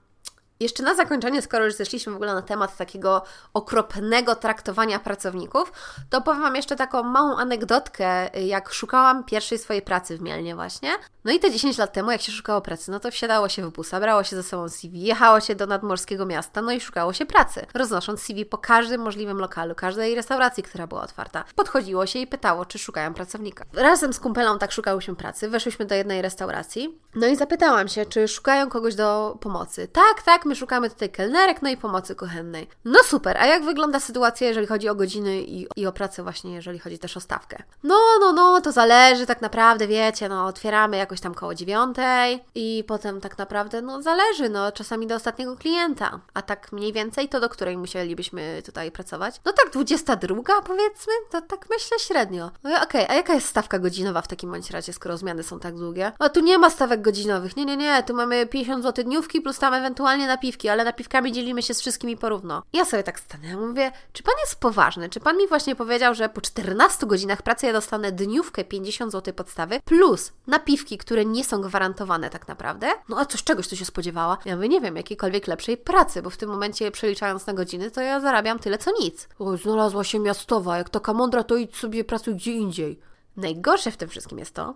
jeszcze 0.61 0.83
na 0.83 0.95
zakończenie, 0.95 1.41
skoro 1.41 1.65
już 1.65 1.73
zeszliśmy 1.73 2.13
w 2.13 2.15
ogóle 2.15 2.33
na 2.33 2.41
temat 2.41 2.77
takiego 2.77 3.23
okropnego 3.53 4.35
traktowania 4.35 4.99
pracowników, 4.99 5.71
to 6.09 6.21
powiem 6.21 6.41
Wam 6.41 6.55
jeszcze 6.55 6.75
taką 6.75 7.03
małą 7.03 7.37
anegdotkę, 7.37 8.29
jak 8.39 8.73
szukałam 8.73 9.23
pierwszej 9.23 9.57
swojej 9.57 9.81
pracy 9.81 10.17
w 10.17 10.21
Mielnie 10.21 10.55
właśnie. 10.55 10.89
No 11.25 11.31
i 11.31 11.39
te 11.39 11.51
10 11.51 11.77
lat 11.77 11.93
temu, 11.93 12.11
jak 12.11 12.21
się 12.21 12.31
szukało 12.31 12.61
pracy, 12.61 12.91
no 12.91 12.99
to 12.99 13.11
wsiadało 13.11 13.49
się 13.49 13.65
w 13.69 13.71
busa, 13.71 13.99
brało 13.99 14.23
się 14.23 14.35
ze 14.35 14.43
sobą 14.43 14.69
CV, 14.69 15.01
jechało 15.01 15.39
się 15.39 15.55
do 15.55 15.67
nadmorskiego 15.67 16.25
miasta, 16.25 16.61
no 16.61 16.71
i 16.71 16.81
szukało 16.81 17.13
się 17.13 17.25
pracy, 17.25 17.65
roznosząc 17.73 18.21
CV 18.21 18.45
po 18.45 18.57
każdym 18.57 19.01
możliwym 19.01 19.37
lokalu, 19.37 19.75
każdej 19.75 20.15
restauracji, 20.15 20.63
która 20.63 20.87
była 20.87 21.01
otwarta. 21.01 21.43
Podchodziło 21.55 22.05
się 22.05 22.19
i 22.19 22.27
pytało, 22.27 22.65
czy 22.65 22.79
szukają 22.79 23.13
pracownika. 23.13 23.65
Razem 23.73 24.13
z 24.13 24.19
kumpelą 24.19 24.59
tak 24.59 24.71
szukałyśmy 24.71 25.15
pracy, 25.15 25.49
weszłyśmy 25.49 25.85
do 25.85 25.95
jednej 25.95 26.21
restauracji, 26.21 26.99
no 27.15 27.27
i 27.27 27.35
zapytałam 27.35 27.87
się, 27.87 28.05
czy 28.05 28.27
szukają 28.27 28.69
kogoś 28.69 28.95
do 28.95 29.37
pomocy. 29.41 29.87
Tak, 29.87 30.23
tak, 30.25 30.45
my 30.45 30.55
szukamy 30.55 30.89
tutaj 30.89 31.09
kelnerek, 31.09 31.61
no 31.61 31.69
i 31.69 31.77
pomocy 31.77 32.15
kuchennej. 32.15 32.67
No 32.85 32.99
super, 33.03 33.37
a 33.37 33.45
jak 33.45 33.63
wygląda 33.63 33.99
sytuacja, 33.99 34.47
jeżeli 34.47 34.67
chodzi 34.67 34.89
o 34.89 34.95
godziny 34.95 35.41
i, 35.41 35.67
i 35.75 35.87
o 35.87 35.91
pracę 35.91 36.23
właśnie, 36.23 36.53
jeżeli 36.53 36.79
chodzi 36.79 36.99
też 36.99 37.17
o 37.17 37.19
stawkę? 37.19 37.63
No, 37.83 37.99
no, 38.19 38.33
no, 38.33 38.61
to 38.61 38.71
zależy 38.71 39.25
tak 39.25 39.41
naprawdę, 39.41 39.87
wiecie, 39.87 40.29
no 40.29 40.45
otwieramy 40.45 40.97
jakoś 41.11 41.21
tam 41.21 41.33
koło 41.33 41.55
dziewiątej 41.55 42.43
i 42.55 42.83
potem 42.87 43.21
tak 43.21 43.37
naprawdę, 43.37 43.81
no 43.81 44.01
zależy, 44.01 44.49
no 44.49 44.71
czasami 44.71 45.07
do 45.07 45.15
ostatniego 45.15 45.57
klienta, 45.57 46.19
a 46.33 46.41
tak 46.41 46.71
mniej 46.71 46.93
więcej 46.93 47.29
to 47.29 47.39
do 47.39 47.49
której 47.49 47.77
musielibyśmy 47.77 48.61
tutaj 48.65 48.91
pracować? 48.91 49.41
No 49.45 49.53
tak 49.53 49.73
22 49.73 50.61
powiedzmy, 50.61 51.13
to 51.29 51.41
tak 51.41 51.67
myślę 51.69 51.99
średnio. 51.99 52.51
No 52.63 52.69
okej, 52.69 52.83
okay, 52.83 53.09
a 53.09 53.13
jaka 53.13 53.33
jest 53.33 53.47
stawka 53.47 53.79
godzinowa 53.79 54.21
w 54.21 54.27
takim 54.27 54.51
bądź 54.51 54.71
razie, 54.71 54.93
skoro 54.93 55.17
zmiany 55.17 55.43
są 55.43 55.59
tak 55.59 55.75
długie? 55.75 56.11
A 56.19 56.29
tu 56.29 56.39
nie 56.39 56.57
ma 56.57 56.69
stawek 56.69 57.01
godzinowych, 57.01 57.57
nie, 57.57 57.65
nie, 57.65 57.77
nie, 57.77 58.03
tu 58.03 58.13
mamy 58.13 58.47
50 58.47 58.83
zł 58.83 59.05
dniówki 59.05 59.41
plus 59.41 59.59
tam 59.59 59.73
ewentualnie 59.73 60.27
napiwki, 60.27 60.69
ale 60.69 60.83
napiwkami 60.83 61.31
dzielimy 61.31 61.61
się 61.61 61.73
z 61.73 61.81
wszystkimi 61.81 62.17
porówno. 62.17 62.63
Ja 62.73 62.85
sobie 62.85 63.03
tak 63.03 63.19
stanę, 63.19 63.57
mówię, 63.57 63.91
czy 64.13 64.23
pan 64.23 64.35
jest 64.41 64.59
poważny? 64.59 65.09
Czy 65.09 65.19
pan 65.19 65.37
mi 65.37 65.47
właśnie 65.47 65.75
powiedział, 65.75 66.15
że 66.15 66.29
po 66.29 66.41
14 66.41 67.05
godzinach 67.05 67.41
pracy 67.41 67.65
ja 67.65 67.73
dostanę 67.73 68.11
dniówkę 68.11 68.63
50 68.63 69.11
zł 69.11 69.33
podstawy 69.33 69.79
plus 69.85 70.31
napiwki, 70.47 70.97
które 71.01 71.25
nie 71.25 71.43
są 71.43 71.61
gwarantowane 71.61 72.29
tak 72.29 72.47
naprawdę? 72.47 72.87
No 73.09 73.19
a 73.19 73.25
coś 73.25 73.43
czegoś 73.43 73.67
tu 73.67 73.75
się 73.75 73.85
spodziewała? 73.85 74.37
Ja 74.45 74.55
mówię, 74.55 74.69
nie 74.69 74.81
wiem, 74.81 74.95
jakiejkolwiek 74.95 75.47
lepszej 75.47 75.77
pracy, 75.77 76.21
bo 76.21 76.29
w 76.29 76.37
tym 76.37 76.49
momencie 76.49 76.91
przeliczając 76.91 77.47
na 77.47 77.53
godziny, 77.53 77.91
to 77.91 78.01
ja 78.01 78.19
zarabiam 78.19 78.59
tyle 78.59 78.77
co 78.77 78.91
nic. 78.99 79.29
O, 79.39 79.57
znalazła 79.57 80.03
się 80.03 80.19
miastowa, 80.19 80.77
jak 80.77 80.89
taka 80.89 81.13
mądra, 81.13 81.43
to 81.43 81.55
idź 81.55 81.75
sobie 81.75 82.03
pracuj 82.03 82.35
gdzie 82.35 82.51
indziej. 82.51 82.99
Najgorsze 83.37 83.91
w 83.91 83.97
tym 83.97 84.09
wszystkim 84.09 84.39
jest 84.39 84.53
to, 84.53 84.73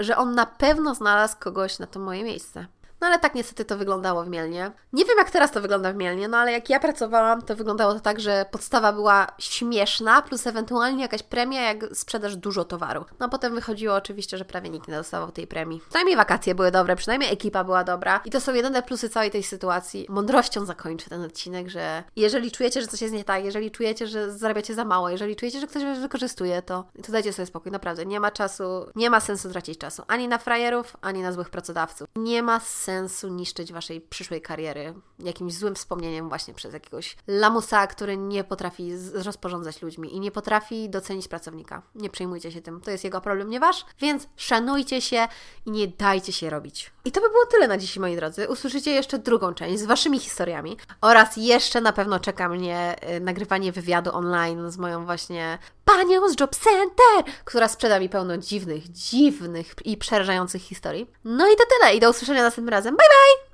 że 0.00 0.16
on 0.16 0.34
na 0.34 0.46
pewno 0.46 0.94
znalazł 0.94 1.36
kogoś 1.40 1.78
na 1.78 1.86
to 1.86 2.00
moje 2.00 2.24
miejsce. 2.24 2.66
No 3.04 3.08
ale 3.08 3.18
tak 3.18 3.34
niestety 3.34 3.64
to 3.64 3.76
wyglądało 3.76 4.24
w 4.24 4.28
Mielnie. 4.28 4.72
Nie 4.92 5.04
wiem 5.04 5.18
jak 5.18 5.30
teraz 5.30 5.52
to 5.52 5.60
wygląda 5.60 5.92
w 5.92 5.96
Mielnie, 5.96 6.28
no 6.28 6.36
ale 6.36 6.52
jak 6.52 6.70
ja 6.70 6.80
pracowałam, 6.80 7.42
to 7.42 7.56
wyglądało 7.56 7.94
to 7.94 8.00
tak, 8.00 8.20
że 8.20 8.46
podstawa 8.50 8.92
była 8.92 9.26
śmieszna, 9.38 10.22
plus 10.22 10.46
ewentualnie 10.46 11.02
jakaś 11.02 11.22
premia, 11.22 11.62
jak 11.62 11.84
sprzedasz 11.94 12.36
dużo 12.36 12.64
towaru. 12.64 13.04
No 13.20 13.26
a 13.26 13.28
potem 13.28 13.54
wychodziło 13.54 13.94
oczywiście, 13.94 14.38
że 14.38 14.44
prawie 14.44 14.70
nikt 14.70 14.88
nie 14.88 14.94
dostawał 14.94 15.32
tej 15.32 15.46
premii. 15.46 15.80
Przynajmniej 15.88 16.16
wakacje 16.16 16.54
były 16.54 16.70
dobre, 16.70 16.96
przynajmniej 16.96 17.32
ekipa 17.32 17.64
była 17.64 17.84
dobra. 17.84 18.20
I 18.24 18.30
to 18.30 18.40
są 18.40 18.54
jedyne 18.54 18.82
plusy 18.82 19.08
całej 19.08 19.30
tej 19.30 19.42
sytuacji. 19.42 20.06
Mądrością 20.08 20.64
zakończę 20.64 21.10
ten 21.10 21.22
odcinek, 21.22 21.68
że 21.68 22.04
jeżeli 22.16 22.50
czujecie, 22.50 22.80
że 22.80 22.86
coś 22.86 23.02
jest 23.02 23.14
nie 23.14 23.24
tak, 23.24 23.44
jeżeli 23.44 23.70
czujecie, 23.70 24.06
że 24.06 24.32
zarabiacie 24.32 24.74
za 24.74 24.84
mało, 24.84 25.08
jeżeli 25.08 25.36
czujecie, 25.36 25.60
że 25.60 25.66
ktoś 25.66 25.84
was 25.84 25.98
wykorzystuje, 25.98 26.62
to, 26.62 26.84
to 27.06 27.12
dajcie 27.12 27.32
sobie 27.32 27.46
spokój, 27.46 27.72
naprawdę. 27.72 28.06
Nie 28.06 28.20
ma 28.20 28.30
czasu, 28.30 28.64
nie 28.96 29.10
ma 29.10 29.20
sensu 29.20 29.50
tracić 29.50 29.78
czasu 29.78 30.02
ani 30.08 30.28
na 30.28 30.38
frajerów, 30.38 30.96
ani 31.00 31.22
na 31.22 31.32
złych 31.32 31.50
pracodawców. 31.50 32.08
Nie 32.16 32.42
ma 32.42 32.60
sensu 32.60 32.93
niszczyć 33.30 33.72
waszej 33.72 34.00
przyszłej 34.00 34.42
kariery 34.42 34.94
jakimś 35.18 35.54
złym 35.54 35.74
wspomnieniem 35.74 36.28
właśnie 36.28 36.54
przez 36.54 36.72
jakiegoś 36.72 37.16
lamusa, 37.26 37.86
który 37.86 38.16
nie 38.16 38.44
potrafi 38.44 38.92
rozporządzać 39.12 39.82
ludźmi 39.82 40.14
i 40.14 40.20
nie 40.20 40.30
potrafi 40.30 40.90
docenić 40.90 41.28
pracownika. 41.28 41.82
Nie 41.94 42.10
przejmujcie 42.10 42.52
się 42.52 42.62
tym, 42.62 42.80
to 42.80 42.90
jest 42.90 43.04
jego 43.04 43.20
problem, 43.20 43.50
nie 43.50 43.60
wasz, 43.60 43.86
więc 44.00 44.28
szanujcie 44.36 45.00
się 45.00 45.28
i 45.66 45.70
nie 45.70 45.88
dajcie 45.88 46.32
się 46.32 46.50
robić. 46.50 46.92
I 47.04 47.12
to 47.12 47.20
by 47.20 47.28
było 47.28 47.46
tyle 47.46 47.68
na 47.68 47.78
dziś, 47.78 47.96
moi 47.96 48.16
drodzy. 48.16 48.48
Usłyszycie 48.48 48.90
jeszcze 48.90 49.18
drugą 49.18 49.54
część 49.54 49.82
z 49.82 49.86
waszymi 49.86 50.18
historiami 50.18 50.76
oraz 51.00 51.36
jeszcze 51.36 51.80
na 51.80 51.92
pewno 51.92 52.20
czeka 52.20 52.48
mnie 52.48 52.96
y, 53.16 53.20
nagrywanie 53.20 53.72
wywiadu 53.72 54.16
online 54.16 54.70
z 54.70 54.78
moją 54.78 55.04
właśnie 55.04 55.58
panią 55.84 56.28
z 56.28 56.40
Job 56.40 56.56
Center, 56.56 57.34
która 57.44 57.68
sprzeda 57.68 58.00
mi 58.00 58.08
pełno 58.08 58.38
dziwnych, 58.38 58.92
dziwnych 58.92 59.74
i 59.84 59.96
przerażających 59.96 60.62
historii. 60.62 61.10
No 61.24 61.52
i 61.52 61.56
to 61.56 61.64
tyle 61.78 61.94
i 61.94 62.00
do 62.00 62.10
usłyszenia 62.10 62.42
następnym 62.42 62.72
razem. 62.72 62.96
Bye 62.96 63.06
bye! 63.08 63.44